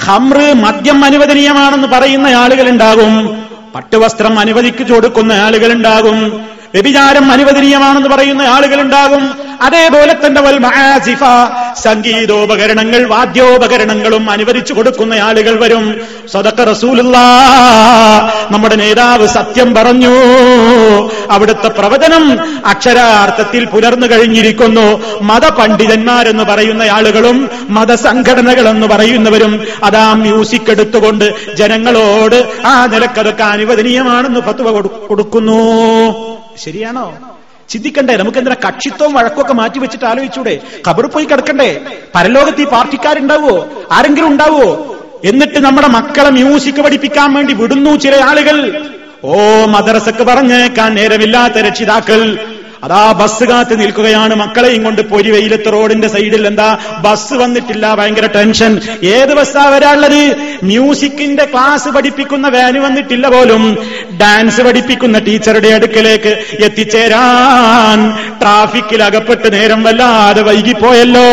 ഹംറ് 0.04 0.52
മദ്യം 0.52 1.04
അനുവദനീയമാണെന്ന് 1.04 1.88
പറയുന്ന 1.88 2.26
ആളുകളുണ്ടാകും. 2.26 3.44
പട്ടുവസ്ത്രം 3.74 4.38
അനുവദിച്ചു 4.38 4.94
കൊടുക്കുന്ന 4.94 5.32
ആളുകളുണ്ടാകും. 5.32 6.46
വ്യഭിചാരം 6.74 7.32
അനുവദനീയമാണെന്ന് 7.32 8.08
പറയുന്ന 8.08 8.42
ആളുകളുണ്ടാകും. 8.42 9.46
അതേപോലെ 9.62 10.16
തന്നെ 10.26 10.40
വൽ 10.40 10.58
മആസിഫ 10.58 11.20
സംഗീതോപകരണങ്ങൾ 11.82 13.06
വാദ്യോപകരണങ്ങളും 13.06 14.30
അനുവദിച്ചു 14.30 14.72
കൊടുക്കുന്ന 14.74 15.14
ആളുകൾ 15.14 15.60
വരും. 15.60 16.00
സ്വതക്ക 16.32 16.64
റസൂലുള്ള 16.64 17.18
നമ്മുടെ 18.50 18.76
നേതാവ് 18.76 19.26
സത്യം 19.26 19.74
പറഞ്ഞു. 19.74 20.14
അവിടുത്തെ 21.30 21.68
പ്രവചനം 21.68 22.40
അക്ഷരാർത്ഥത്തിൽ 22.66 23.64
പുലർന്നു 23.64 24.06
കഴിഞ്ഞിരിക്കുന്നു. 24.06 25.00
മതപണ്ഡിതന്മാരെന്ന് 25.22 26.44
പറയുന്ന 26.44 26.82
ആളുകളും 26.82 27.50
മതസംഘടനകളെന്ന് 27.68 28.86
പറയുന്നവരും 28.86 29.66
അതാ 29.84 30.12
മ്യൂസിക് 30.12 30.70
എടുത്തുകൊണ്ട് 30.70 31.56
ജനങ്ങളോട് 31.56 32.66
ആ 32.66 32.86
നിലക്കതൊക്കെ 32.86 33.42
അനുവദനീയമാണെന്ന് 33.42 34.40
ഫത്വ 34.40 34.80
കൊടുക്കുന്നു. 35.06 36.35
ശരിയാണോ? 36.56 37.18
ചിന്തിക്കണ്ടേ 37.68 38.16
നമുക്ക് 38.16 38.38
എന്തിനാ 38.38 38.56
കക്ഷിത്വവും 38.68 39.14
വഴക്കൊക്കെ 39.14 39.52
മാറ്റി 39.52 39.78
വെച്ചിട്ട് 39.78 40.04
ആലോചിച്ചൂടെ? 40.04 40.60
കബർ 40.88 41.06
പോയി 41.06 41.24
കിടക്കണ്ടേ? 41.24 41.86
പരലോകത്ത് 42.14 42.60
ഈ 42.60 42.64
പാർട്ടിക്കാരുണ്ടാവോ? 42.64 43.66
ആരെങ്കിലും 43.92 44.28
ഉണ്ടാവോ? 44.28 44.92
എന്നിട്ട് 45.24 45.58
നമ്മുടെ 45.58 45.88
മക്കളെ 45.88 46.30
മ്യൂസിക് 46.30 46.80
പഠിപ്പിക്കാൻ 46.80 47.34
വേണ്ടി 47.34 47.52
വിടുന്നു 47.52 47.96
ചില 47.96 48.24
ആളുകൾ. 48.24 48.88
ഓ 49.24 49.64
മദർസക്ക് 49.64 50.22
പറഞ്ഞേക്കാൻ 50.22 50.94
നേരമില്ലാത്ത 50.94 51.54
രക്ഷിതാക്കൾ. 51.54 52.38
അതാ 52.86 53.12
ബസ് 53.12 53.44
കാത്ത് 53.44 53.80
നിൽക്കുകയാണ്. 53.80 54.34
മക്കളെയും 54.34 54.84
കൊണ്ട് 54.84 55.02
പൊരി 55.02 55.30
വെയിലത്ത് 55.30 55.72
റോഡിന്റെ 55.72 56.08
സൈഡിൽ 56.08 56.46
എന്താ? 56.46 56.78
ബസ് 57.00 57.34
വന്നിട്ടില്ല. 57.34 57.94
ഭയങ്കര 57.94 58.26
ടെൻഷൻ. 58.26 58.80
ഏത് 59.02 59.34
ബസ്സാ 59.34 59.64
വരാനുള്ളത്? 59.68 60.36
മ്യൂസിക്കിന്റെ 60.62 61.44
ക്ലാസ് 61.44 61.88
പഠിപ്പിക്കുന്ന 61.88 62.48
വാന് 62.48 62.78
വന്നിട്ടില്ല 62.78 63.28
പോലും. 63.28 63.78
ഡാൻസ് 64.20 64.60
പഠിപ്പിക്കുന്ന 64.60 65.18
ടീച്ചറുടെ 65.18 65.68
അടുക്കലേക്ക് 65.68 66.44
എത്തിച്ചേരാൻ 66.64 68.10
ട്രാഫിക്കിൽ 68.40 69.02
അകപ്പെട്ട് 69.02 69.52
നേരം 69.52 69.82
വല്ലാതെ 69.82 70.42
വൈകിപ്പോയല്ലോ 70.42 71.28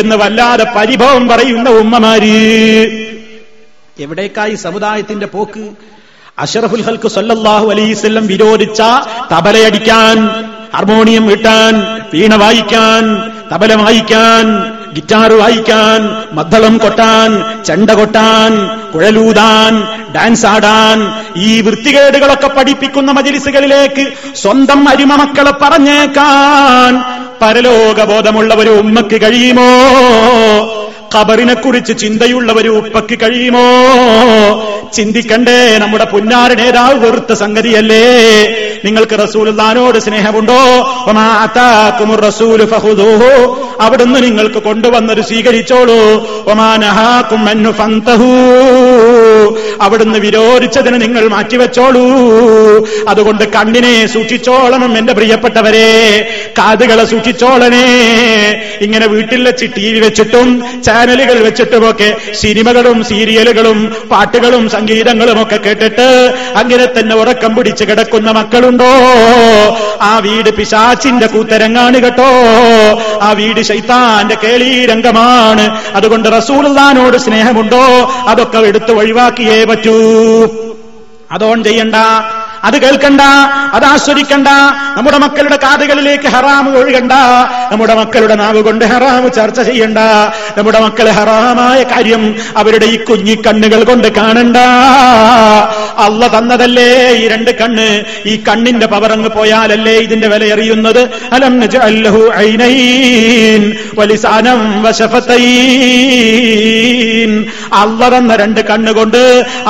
എന്ന് 0.00 0.16
വല്ലാതെ 0.16 0.66
പരിഭവം 0.76 1.28
പറയുന്ന 1.28 1.70
ഉമ്മമാര്. 1.70 2.86
എവിടേക്കായി 4.00 4.54
സമുദായത്തിന്റെ 4.54 5.26
പോക്ക്? 5.26 5.70
അഷറഫുൽ 6.38 6.82
ഹൽക്ക് 6.82 7.08
സല്ലാഹു 7.08 7.70
അലൈസ്വല്ലം 7.70 8.26
വിരോധിച്ച 8.26 8.82
തബലയടിക്കാൻ 9.32 10.16
ഹാർമോണിയം 10.74 11.26
വീട്ടാൻ 11.26 11.74
വീണ 12.12 12.34
വായിക്കാൻ 12.34 13.04
തബല 13.52 13.74
വായിക്കാൻ 13.74 14.46
ഗിറ്റാർ 14.94 15.32
വായിക്കാൻ 15.32 16.00
മദ്ദളം 16.32 16.78
കൊട്ടാൻ 16.78 17.30
ചെണ്ട 17.64 17.90
കൊട്ടാൻ 17.90 18.52
കുഴലൂതാൻ 18.94 19.74
ഡാൻസ് 20.14 20.46
ആടാൻ 20.46 20.98
ഈ 21.36 21.60
വൃത്തികേടുകളൊക്കെ 21.60 22.48
പഠിപ്പിക്കുന്ന 22.48 23.12
മജിലിസുകളിലേക്ക് 23.12 24.04
സ്വന്തം 24.34 24.88
അരിമമക്കളെ 24.88 25.50
പറഞ്ഞേക്കാൻ 25.62 26.92
പരലോകബോധമുള്ള 27.42 28.54
ഒരു 28.54 28.70
ഉമ്മക്ക് 28.70 29.22
കഴിയുമോ? 29.22 29.70
ഖബറിനെ 31.14 31.54
കുറിച്ച് 31.54 31.92
ചിന്തയുള്ള 31.98 32.52
ഒരു 32.52 32.68
ഉപ്പക്ക് 32.68 33.18
കഴിയുമോ? 33.22 33.68
ചിന്തിക്കണ്ടേ 34.94 35.78
നമ്മുടെ 35.78 36.04
പുന്നാര 36.04 36.52
നേതാവ് 36.52 37.06
വെറുത്ത 37.06 37.32
സംഗതിയല്ലേ? 37.32 38.02
നിങ്ങൾക്ക് 38.84 39.18
റസൂലുള്ളാനോട് 39.22 39.98
സ്നേഹമുണ്ടോ? 39.98 40.58
അവിടുന്ന് 43.80 44.22
നിങ്ങൾക്ക് 44.22 44.62
കൊണ്ടുവന്നത് 44.62 45.24
സ്വീകരിച്ചോളൂ. 45.24 46.28
വമാ 46.48 46.76
നഹാക്കും 46.76 47.48
അന്നു 47.48 47.70
ഫന്തഹൂ. 47.70 48.32
അവിടുന്ന് 49.82 50.18
വിരോധിച്ചതിന് 50.18 51.00
നിങ്ങൾ 51.00 51.28
മാറ്റിവെച്ചോളൂ. 51.28 52.04
അതുകൊണ്ട് 53.08 53.44
കണ്ണിനെ 53.44 54.06
സൂക്ഷിച്ചോളണം 54.06 54.98
എന്റെ 54.98 55.12
പ്രിയപ്പെട്ടവരെ. 55.12 55.88
കാതുകളെ 56.58 57.04
സൂക്ഷിച്ചോളണേ. 57.04 57.86
ഇങ്ങനെ 58.80 59.06
വീട്ടിൽ 59.06 59.44
വെച്ച് 59.44 59.66
ടി 59.76 59.92
വി 59.92 60.00
വെച്ചിട്ടും 60.00 60.82
ചാനലുകൾ 60.82 61.38
വെച്ചിട്ടുമൊക്കെ 61.38 62.16
സിനിമകളും 62.40 63.04
സീരിയലുകളും 63.04 63.96
പാട്ടുകളും 64.10 64.68
സംഗീതങ്ങളും 64.68 65.42
ഒക്കെ 65.42 65.56
കേട്ടിട്ട് 65.56 66.34
അങ്ങനെ 66.56 66.86
തന്നെ 66.86 67.16
ഉറക്കം 67.16 67.54
പിടിച്ച് 67.56 67.84
കിടക്കുന്ന 67.84 68.30
മക്കളുണ്ടോ? 68.30 68.90
ആ 70.02 70.18
വീട് 70.18 70.50
പിശാച്ചിന്റെ 70.50 71.26
കൂത്തരങ്ങാണ് 71.26 72.02
കേട്ടോ. 72.02 72.30
ആ 73.22 73.32
വീട് 73.32 73.60
ശൈത്താന്റെ 73.60 74.36
കേളീരംഗമാണ്. 74.44 75.82
അതുകൊണ്ട് 75.94 76.28
റസൂലുള്ളാനോട് 76.28 77.16
സ്നേഹമുണ്ടോ? 77.16 77.84
അതൊക്കെ 78.28 78.58
എടുത്തു 78.58 78.76
എടുത്ത് 78.78 78.92
ഒഴിവാക്കിയേ 79.18 79.64
പറ്റൂ. 79.64 79.94
അതോൺ 81.32 81.58
ചെയ്യണ്ട 81.64 81.96
അത് 82.64 82.76
കേൾക്കണ്ട 82.82 83.22
അത് 83.74 83.84
ആസ്വദിക്കണ്ട. 83.84 84.48
നമ്മുടെ 84.96 85.18
മക്കളുടെ 85.18 85.56
കാതുകളിലേക്ക് 85.56 86.28
ഹറാമ് 86.34 86.70
ഒഴുകണ്ട. 86.78 87.12
നമ്മുടെ 87.72 87.94
മക്കളുടെ 87.94 88.34
നാവ് 88.34 88.60
കൊണ്ട് 88.62 88.84
ഹറാമ് 88.84 89.28
ചർച്ച 89.32 89.60
ചെയ്യണ്ട. 89.60 89.98
നമ്മുടെ 90.58 90.80
മക്കളെ 90.86 91.10
ഹറാമായ 91.18 91.82
കാര്യം 91.82 92.22
അവരുടെ 92.56 92.86
ഈ 92.94 92.96
കുഞ്ഞിക്കണ്ണുകൾ 93.04 93.84
കൊണ്ട് 93.84 94.08
കാണണ്ട. 94.18 94.56
അല്ല 96.08 96.22
തന്നതല്ലേ 96.34 96.88
ഈ 97.20 97.32
രണ്ട് 97.32 97.50
കണ്ണ്? 97.60 97.86
ഈ 98.32 98.44
കണ്ണിന്റെ 98.48 98.86
പവറങ്ങ് 98.94 99.30
പോയാലല്ലേ 99.36 99.94
ഇതിന്റെ 100.06 100.28
വില 100.32 100.44
എറിയുന്നത്? 100.54 101.02
അലം 101.36 101.54
നജഅല്ലഹു 101.62 102.20
ഐനൈൻ 102.48 103.62
വലിസാനം 104.00 104.60
വശഫത്തൈൻ 104.84 105.32
അള്ള 107.80 108.00
തന്ന 108.14 108.32
രണ്ട് 108.42 108.60
കണ്ണുകൊണ്ട് 108.70 109.20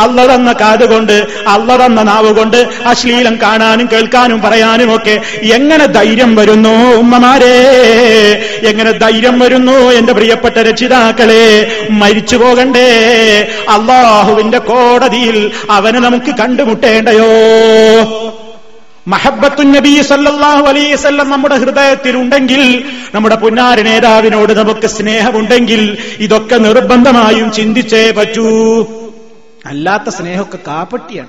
അള്ള 0.03 0.19
തന്ന 0.31 0.51
കാതുകൊണ്ട് 0.63 1.17
അള്ള 1.55 1.69
തന്ന 1.83 2.01
നാവ് 2.11 2.31
കൊണ്ട് 2.39 2.59
അശ്ലീലം 2.91 3.35
കാണാനും 3.45 3.87
കേൾക്കാനും 3.93 4.39
പറയാനും 4.41 4.91
ഒക്കെ 4.97 5.15
എങ്ങനെ 5.57 5.87
ധൈര്യം 5.97 6.31
വരുന്നു 6.39 6.75
ഉമ്മമാരെ? 7.03 7.55
എങ്ങനെ 8.71 8.93
ധൈര്യം 9.05 9.37
വരുന്നു 9.39 9.77
എന്റെ 9.99 10.13
പ്രിയപ്പെട്ട 10.19 10.57
രക്ഷിതാക്കളെ? 10.69 11.45
മരിച്ചു 12.01 12.37
പോകണ്ടേ? 12.37 12.89
അള്ളാഹുവിന്റെ 13.77 14.59
കോടതിയിൽ 14.71 15.39
അവന് 15.71 15.99
നമുക്ക് 16.07 16.28
കണ്ടുമുട്ടേണ്ടയോ? 16.31 17.31
മഹബത്തു 19.07 19.63
നബി 19.63 20.03
സല്ലാഹു 20.03 20.67
അലൈഹി 20.67 20.93
വസല്ലം 20.93 21.31
നമ്മുടെ 21.31 21.57
ഹൃദയത്തിൽ 21.57 22.17
ഉണ്ടെങ്കിൽ 22.17 22.85
നമ്മുടെ 23.15 23.35
പുന്നാര 23.35 23.81
നേതാവിനോട് 23.81 24.53
നമുക്ക് 24.53 24.87
സ്നേഹമുണ്ടെങ്കിൽ 24.87 25.99
ഇതൊക്കെ 26.19 26.57
നിർബന്ധമായും 26.57 27.53
ചിന്തിച്ചേ 27.53 28.11
പറ്റൂ. 28.11 28.49
അല്ലാത്ത 29.67 30.09
സ്നേഹമൊക്കെ 30.09 30.59
കാപ്പട്ടിയാണ് 30.67 31.29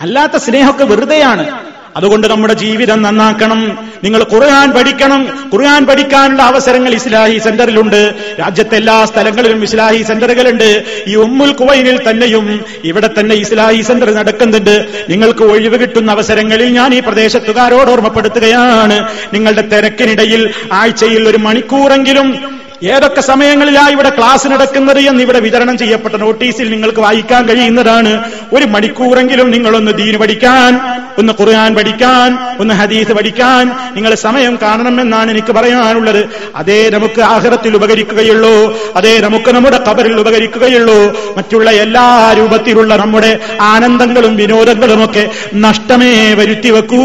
അല്ലാത്ത 0.00 0.36
സ്നേഹമൊക്കെ 0.36 0.84
വെറുതെയാണ്. 0.84 1.75
അതുകൊണ്ട് 1.96 2.26
നമ്മുടെ 2.26 2.54
ജീവിതം 2.54 3.02
നന്നാക്കണം. 3.02 3.78
നിങ്ങൾ 4.04 4.22
ഖുർആൻ 4.32 4.70
പഠിക്കണം. 4.70 5.50
ഖുർആൻ 5.54 5.86
പഠിക്കാനുള്ള 5.86 6.42
അവസരങ്ങൾ 6.42 6.94
ഇസ്ലാഹി 6.94 7.38
സെന്ററിലുണ്ട്. 7.38 8.14
രാജ്യത്തെ 8.40 8.76
എല്ലാ 8.76 9.04
സ്ഥലങ്ങളിലും 9.04 9.62
ഇസ്ലാഹി 9.62 10.02
സെന്ററുകളുണ്ട്. 10.02 10.84
ഈ 11.08 11.14
ഉമ്മുൽ 11.14 11.52
കുവൈനിൽ 11.52 12.10
തന്നെയും 12.10 12.64
ഇവിടെ 12.84 13.10
തന്നെ 13.18 13.34
ഇസ്ലാഹി 13.34 13.82
സെന്റർ 13.82 14.14
നടക്കുന്നുണ്ട്. 14.14 15.04
നിങ്ങൾക്ക് 15.08 15.44
ഒഴിവ് 15.44 15.80
കിട്ടുന്ന 15.80 16.10
അവസരങ്ങളിൽ 16.10 16.66
ഞാൻ 16.66 16.94
ഈ 16.94 17.00
പ്രദേശത്തുകാരോട് 17.00 17.90
ഓർമ്മപ്പെടുത്തുകയാണ്. 17.90 19.08
നിങ്ങളുടെ 19.34 19.60
തിരക്കിനിടയിൽ 19.60 20.50
ആഴ്ചയിൽ 20.72 21.28
ഒരു 21.28 21.36
മണിക്കൂറെങ്കിലും 21.36 22.56
ഏതൊക്കെ 22.82 23.20
സമയങ്ങളിലാണ് 23.20 23.90
ഇവിടെ 23.90 24.08
ക്ലാസ് 24.08 24.48
നടക്കുന്നത് 24.48 24.98
എന്ന് 24.98 25.22
ഇവിടെ 25.22 25.40
വിതരണം 25.40 25.78
ചെയ്യപ്പെട്ട 25.78 26.14
നോട്ടീസിൽ 26.14 26.70
നിങ്ങൾക്ക് 26.70 26.98
വായിക്കാൻ 26.98 27.48
കഴിയുന്നതാണ്. 27.48 28.30
ഒരു 28.52 28.64
മണിക്കൂറെങ്കിലും 28.64 29.50
നിങ്ങളൊന്ന് 29.50 29.92
ദീന് 29.92 30.16
പഠിക്കാൻ 30.16 30.80
ഒന്ന് 31.18 31.32
ഖുർആൻ 31.40 31.74
പഠിക്കാൻ 31.74 32.38
ഒന്ന് 32.60 32.74
ഹദീസ് 32.74 33.12
പഠിക്കാൻ. 33.12 33.66
നിങ്ങൾ 33.94 34.14
സമയം 34.14 34.58
കാണണമെന്നാണ് 34.62 35.30
എനിക്ക് 35.30 35.52
പറയാനുള്ളത്. 35.52 36.26
അതേ 36.56 36.90
നമുക്ക് 36.90 37.20
ആഹ്റത്തിൽ 37.20 37.76
ഉപകരിക്കുകയുള്ളൂ. 37.76 38.78
അതേ 38.96 39.18
നമുക്ക് 39.18 39.50
നമ്മുടെ 39.50 39.80
കബറിൽ 39.88 40.20
ഉപകരിക്കുകയുള്ളൂ. 40.20 41.16
മറ്റുള്ള 41.36 41.70
എല്ലാ 41.70 42.34
രൂപത്തിലുള്ള 42.38 42.96
നമ്മുടെ 42.96 43.38
ആനന്ദങ്ങളും 43.60 44.36
വിനോദങ്ങളും 44.36 45.04
ഒക്കെ 45.04 45.30
നഷ്ടമേ 45.54 46.34
വരുത്തി 46.34 46.70
വെക്കൂ. 46.70 47.02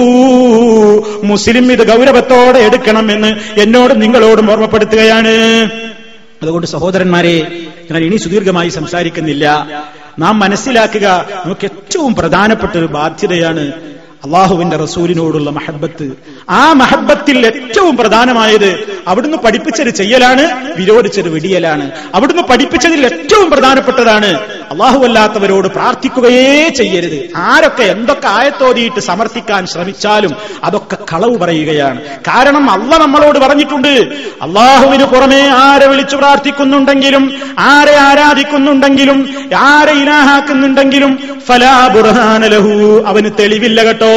മുസ്ലിം 1.24 1.72
ഇത് 1.72 1.88
ഗൗരവത്തോടെ 1.88 2.59
എടുക്കണമെന്ന് 2.59 3.59
എന്നോടും 3.59 3.99
നിങ്ങളോടും 3.99 4.51
ഓർമ്മപ്പെടുത്തുകയാണ്. 4.51 5.61
അതുകൊണ്ട് 6.43 6.68
സഹോദരന്മാരെ 6.68 7.66
ഞാൻ 7.91 8.03
ഇനി 8.03 8.18
സുദീർഘമായി 8.18 8.70
സംസാരിക്കുന്നില്ല. 8.70 9.68
നാം 10.20 10.39
മനസ്സിലാക്കുക 10.39 11.26
നമുക്ക് 11.45 11.66
ഏറ്റവും 11.66 12.16
പ്രധാനപ്പെട്ട 12.16 12.78
ഒരു 12.78 12.86
ബാധ്യതയാണ് 12.86 13.72
അള്ളാഹുവിന്റെ 14.26 14.78
റസൂലിനോടുള്ള 14.78 15.49
മഹബത്ത്. 15.49 16.12
ആ 16.49 16.74
മഹബത്തിൽ 16.74 17.45
ഏറ്റവും 17.45 17.97
പ്രധാനമായത് 17.97 18.99
അവിടുന്ന് 19.07 19.38
പഠിപ്പിച്ചത് 19.38 19.89
ചെയ്യലാണ് 19.89 20.74
വിരോധിച്ചത് 20.78 21.30
വിടിയലാണ്. 21.30 21.91
അവിടുന്ന് 22.14 22.43
പഠിപ്പിച്ചതിൽ 22.43 23.05
ഏറ്റവും 23.05 23.51
പ്രധാനപ്പെട്ടതാണ് 23.51 24.61
അള്ളാഹു 24.72 25.05
അല്ലാത്തവരോട് 25.05 25.67
പ്രാർത്ഥിക്കുകയേ 25.67 26.69
ചെയ്യരുത്. 26.69 27.30
ആരൊക്കെ 27.36 27.84
എന്തൊക്കെ 27.84 28.28
ആയത്തോതിയിട്ട് 28.28 28.99
സമർത്ഥിക്കാൻ 28.99 29.65
ശ്രമിച്ചാലും 29.65 30.36
അതൊക്കെ 30.63 30.97
കളവ് 31.13 31.38
പറയുകയാണ്. 31.38 32.01
കാരണം 32.01 32.72
അള്ള 32.72 32.97
നമ്മളോട് 32.97 33.39
പറഞ്ഞിട്ടുണ്ട് 33.39 33.93
അള്ളാഹുവിന് 34.41 35.03
പുറമെ 35.03 35.49
ആരെ 35.49 35.88
വിളിച്ചു 35.88 36.15
പ്രാർത്ഥിക്കുന്നുണ്ടെങ്കിലും 36.15 37.34
ആരെ 37.59 37.97
ആരാധിക്കുന്നുണ്ടെങ്കിലും 37.97 39.36
ആരെ 39.57 39.91
ഇലാഹാക്കുന്നുണ്ടെങ്കിലും 39.91 41.39
ഫലാ 41.47 41.88
ബുർഹാനലഹു 41.88 43.03
അവന് 43.07 43.32
തെളിവില്ല 43.39 43.84
കേട്ടോ. 43.84 44.13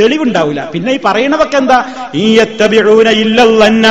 തെളിവുണ്ടാവില്ല. 0.00 0.68
പിന്നെ 0.72 0.92
ഈ 0.92 0.98
പറയണതൊക്കെ 1.04 1.56
എന്താ? 1.56 1.84
ഈ 2.14 2.38
എത്തബിഴൂന 2.38 3.08
ഇല്ലല്ല 3.08 3.86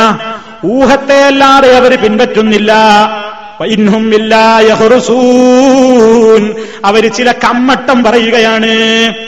ഊഹത്തെ 0.66 1.24
അല്ലാതെ 1.24 1.78
അവർ 1.78 2.02
പിൻപറ്റുന്നില്ല. 2.02 2.74
അവർ 6.86 7.14
ചില 7.14 7.32
കമ്മട്ടം 7.32 8.04
പറയുകയാണ്. 8.04 8.74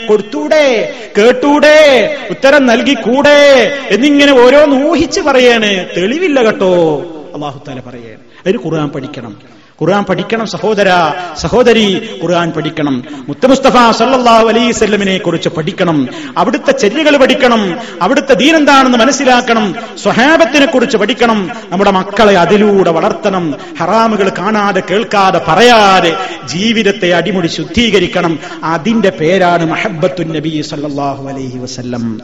കൊടുത്തൂടെ 0.08 0.94
കേട്ടൂടെ 1.18 2.16
ഉത്തരം 2.30 2.66
നൽകിക്കൂടെ 2.66 3.72
എന്നിങ്ങനെ 3.90 4.40
ഓരോന്ന് 4.40 4.90
ഊഹിച്ച് 4.90 5.20
പറയാണ്. 5.20 5.86
തെളിവില്ല 5.96 6.42
കേട്ടോ. 6.42 6.98
അള്ളാഹുത്താല 7.34 7.80
പറയാണ് 7.80 8.20
അതിന് 8.46 8.58
ഖുർആൻ 8.66 8.88
പഠിക്കണം. 8.88 9.59
ഖുർആൻ 9.82 10.04
പഠിക്കണം 10.04 10.46
സഹോദര 10.46 10.90
സഹോദരി 11.38 12.20
ഖുർആൻ 12.22 12.50
പഠിക്കണം. 12.50 13.04
മുത്തമുസ്തഫ 13.28 13.90
സല്ലാഹു 13.90 14.48
അലൈഹി 14.48 14.72
സ്വല്ലമിനെ 14.72 15.18
കുറിച്ച് 15.18 15.48
പഠിക്കണം. 15.48 16.08
അവിടുത്തെ 16.38 16.72
ചെല്ലുകൾ 16.72 17.16
പഠിക്കണം. 17.16 17.78
അവിടുത്തെ 18.02 18.34
ദീനെന്താണെന്ന് 18.34 18.98
മനസ്സിലാക്കണം. 18.98 19.74
സ്വഹാബത്തിനെ 20.02 20.66
കുറിച്ച് 20.66 20.96
പഠിക്കണം. 20.96 21.50
നമ്മുടെ 21.68 21.90
മക്കളെ 21.90 22.38
അതിലൂടെ 22.38 22.90
വളർത്തണം. 22.90 23.54
ഹറാമുകൾ 23.80 24.32
കാണാതെ 24.38 24.82
കേൾക്കാതെ 24.90 25.40
പറയാതെ 25.48 26.16
ജീവിതത്തെ 26.44 27.14
അടിമുടി 27.14 27.46
ശുദ്ധീകരിക്കണം. 27.46 28.38
അതിന്റെ 28.64 29.10
പേരാണ് 29.10 29.70
മഹബത്തു 29.70 30.22
നബി 30.22 30.64
സല്ലല്ലാഹു 30.68 31.28
അലൈഹി 31.28 31.58
വസ്ല്ലം. 31.58 32.20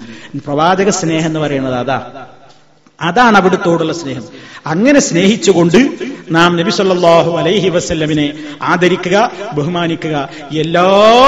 പ്രവാചക 0.46 0.88
സ്നേഹം 0.88 1.26
എന്ന് 1.26 1.40
പറയുന്നത് 1.40 1.74
അതാ. 1.74 2.26
അതാണ് 3.00 3.36
അവിടുത്തോടുള്ള 3.36 3.92
സ്നേഹം. 3.92 4.24
അങ്ങനെ 4.66 5.00
സ്നേഹിച്ചുകൊണ്ട് 5.00 5.78
നാം 6.30 6.56
നബി 6.56 6.70
സല്ലല്ലാഹു 6.70 7.30
അലൈഹി 7.36 7.68
വസല്ലമിനെ 7.68 8.34
ആദരിക്കുക 8.62 9.30
ബഹുമാനിക്കുക 9.54 10.28
എല്ലാ 10.52 10.86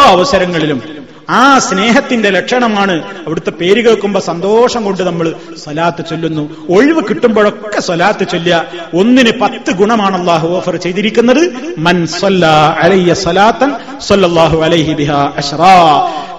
അവസരങ്ങളിലും 0.09 1.08
ആ 1.31 1.59
സ്നേഹത്തിന്റെ 1.59 2.31
ലക്ഷണമാണ് 2.31 3.03
അവിടുത്തെ 3.27 3.51
പേര് 3.51 3.85
കേൾക്കുമ്പോ 3.85 4.21
സന്തോഷം 4.21 4.85
കൊണ്ട് 4.85 5.03
നമ്മൾ 5.03 5.35
സ്വലാത്ത് 5.65 6.05
ചൊല്ലുന്നു. 6.11 6.67
ഒഴിവ് 6.69 7.03
കിട്ടുമ്പോഴൊക്കെ 7.09 7.81
സ്വലാത്ത് 7.81 8.29
ചൊല്ലുക. 8.33 8.65
ഒന്നിന് 8.95 9.33
പത്ത് 9.41 9.71
ഗുണമാണ് 9.73 10.17
അള്ളാഹു 10.21 10.49
ഓഫർ 10.49 10.77
ചെയ്തിരിക്കുന്നത്. 10.77 11.43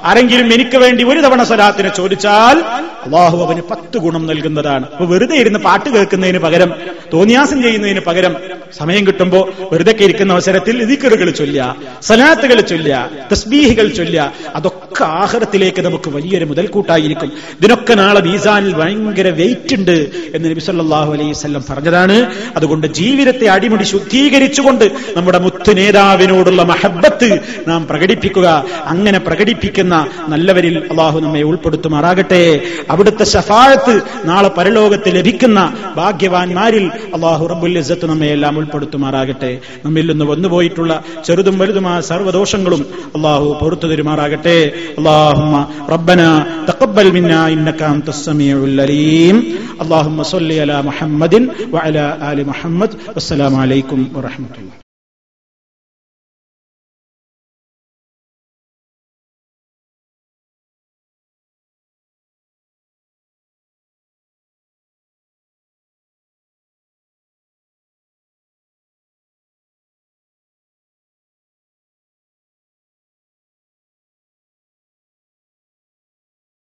ആരെങ്കിലും 0.04 0.54
എനിക്ക് 0.54 0.78
വേണ്ടി 0.78 1.04
ഒരു 1.04 1.20
തവണ 1.20 1.44
സ്വലാത്തിനെ 1.44 1.90
ചോദിച്ചാൽ 1.90 2.58
അള്ളാഹു 3.06 3.38
അവന് 3.46 3.62
പത്ത് 3.72 3.98
ഗുണം 3.98 4.28
നൽകുന്നതാണ്. 4.28 4.86
അപ്പൊ 4.92 5.06
വെറുതെ 5.06 5.36
ഇരുന്ന് 5.36 5.60
പാട്ട് 5.60 5.90
കേൾക്കുന്നതിന് 5.90 6.40
പകരം 6.40 6.74
തോന്നിയാസം 7.14 7.62
ചെയ്യുന്നതിന് 7.62 8.00
പകരം 8.00 8.36
സമയം 8.78 9.08
കിട്ടുമ്പോ 9.08 9.50
വെറുതെ 9.72 9.96
ഇരിക്കുന്ന 10.00 10.34
അവസരത്തിൽ 10.34 10.84
ദിക്കറുകൾ 10.84 11.30
ചൊല്ലുക 11.30 11.76
സലാത്തുകൾ 12.02 12.62
ചൊല്ലുക 12.62 13.10
തസ്ബീഹികൾ 13.32 13.88
ചൊല്ലുക. 13.88 14.32
അതൊക്കെ 14.56 14.79
ആഹാരത്തിലേക്ക് 15.04 15.82
നമുക്ക് 15.82 16.10
വലിയൊരു 16.10 16.46
മുതൽക്കൂട്ടായിരിക്കും. 16.46 17.32
ഇതിനൊക്കെ 17.60 17.94
നാളെ 17.94 18.22
മീസാനിൽ 18.22 18.74
ഭയങ്കര 18.74 19.28
വെയിറ്റ് 19.28 19.76
ഉണ്ട് 19.76 20.08
എന്ന് 20.34 20.50
നബി 20.50 20.60
സല്ലല്ലാഹു 20.60 21.14
അലൈഹി 21.14 21.30
വസല്ലം 21.30 21.64
പറഞ്ഞതാണ്. 21.70 22.36
അതുകൊണ്ട് 22.56 22.88
ജീവിതത്തെ 22.88 23.46
അടിമുടി 23.46 23.84
ശുദ്ധീകരിച്ചുകൊണ്ട് 23.84 24.92
നമ്മുടെ 25.18 25.40
മുത്തു 25.40 25.74
നേതാവിനോടുള്ള 25.74 26.64
മഹബത്ത് 26.64 27.40
നാം 27.68 27.88
പ്രകടിപ്പിക്കുക. 27.88 28.66
അങ്ങനെ 28.86 29.20
പ്രകടിപ്പിക്കുന്ന 29.20 30.08
നല്ലവരിൽ 30.28 30.78
അള്ളാഹു 30.78 31.20
നമ്മെ 31.20 31.42
ഉൾപ്പെടുത്തുമാറാകട്ടെ. 31.42 32.62
അവിടുത്തെ 32.90 33.24
ഷഫാഴത്ത് 33.24 34.02
നാളെ 34.26 34.50
പരലോകത്ത് 34.50 35.16
ലഭിക്കുന്ന 35.16 35.74
ഭാഗ്യവാന്മാരിൽ 35.96 36.92
അള്ളാഹു 37.14 37.46
റബ്ബുൽ 37.46 37.78
ഇസ്സത്ത് 37.78 38.06
നമ്മെ 38.06 38.28
എല്ലാം 38.28 38.58
ഉൾപ്പെടുത്തുമാറാകട്ടെ. 38.58 39.60
നമ്മിൽ 39.86 40.12
നിന്ന് 40.12 40.26
വന്നുപോയിട്ടുള്ള 40.26 41.04
ചെറുതും 41.26 41.58
വലുതുമായ 41.58 42.02
സർവദോഷങ്ങളും 42.02 42.86
അള്ളാഹു 43.16 43.58
പൊറത്തു 43.62 43.88
തരുമാറാകട്ടെ. 43.88 44.72
اللهم 44.99 45.53
ربنا 45.95 46.29
تقبل 46.71 47.07
منا 47.17 47.41
انك 47.53 47.81
انت 47.83 48.09
السميع 48.09 48.57
العليم 48.71 49.37
اللهم 49.83 50.19
صل 50.23 50.49
على 50.63 50.77
محمد 50.89 51.35
وعلى 51.73 52.05
ال 52.33 52.39
محمد 52.51 52.91
والسلام 53.15 53.55
عليكم 53.63 53.99
ورحمه 54.17 54.55
الله 54.61 54.77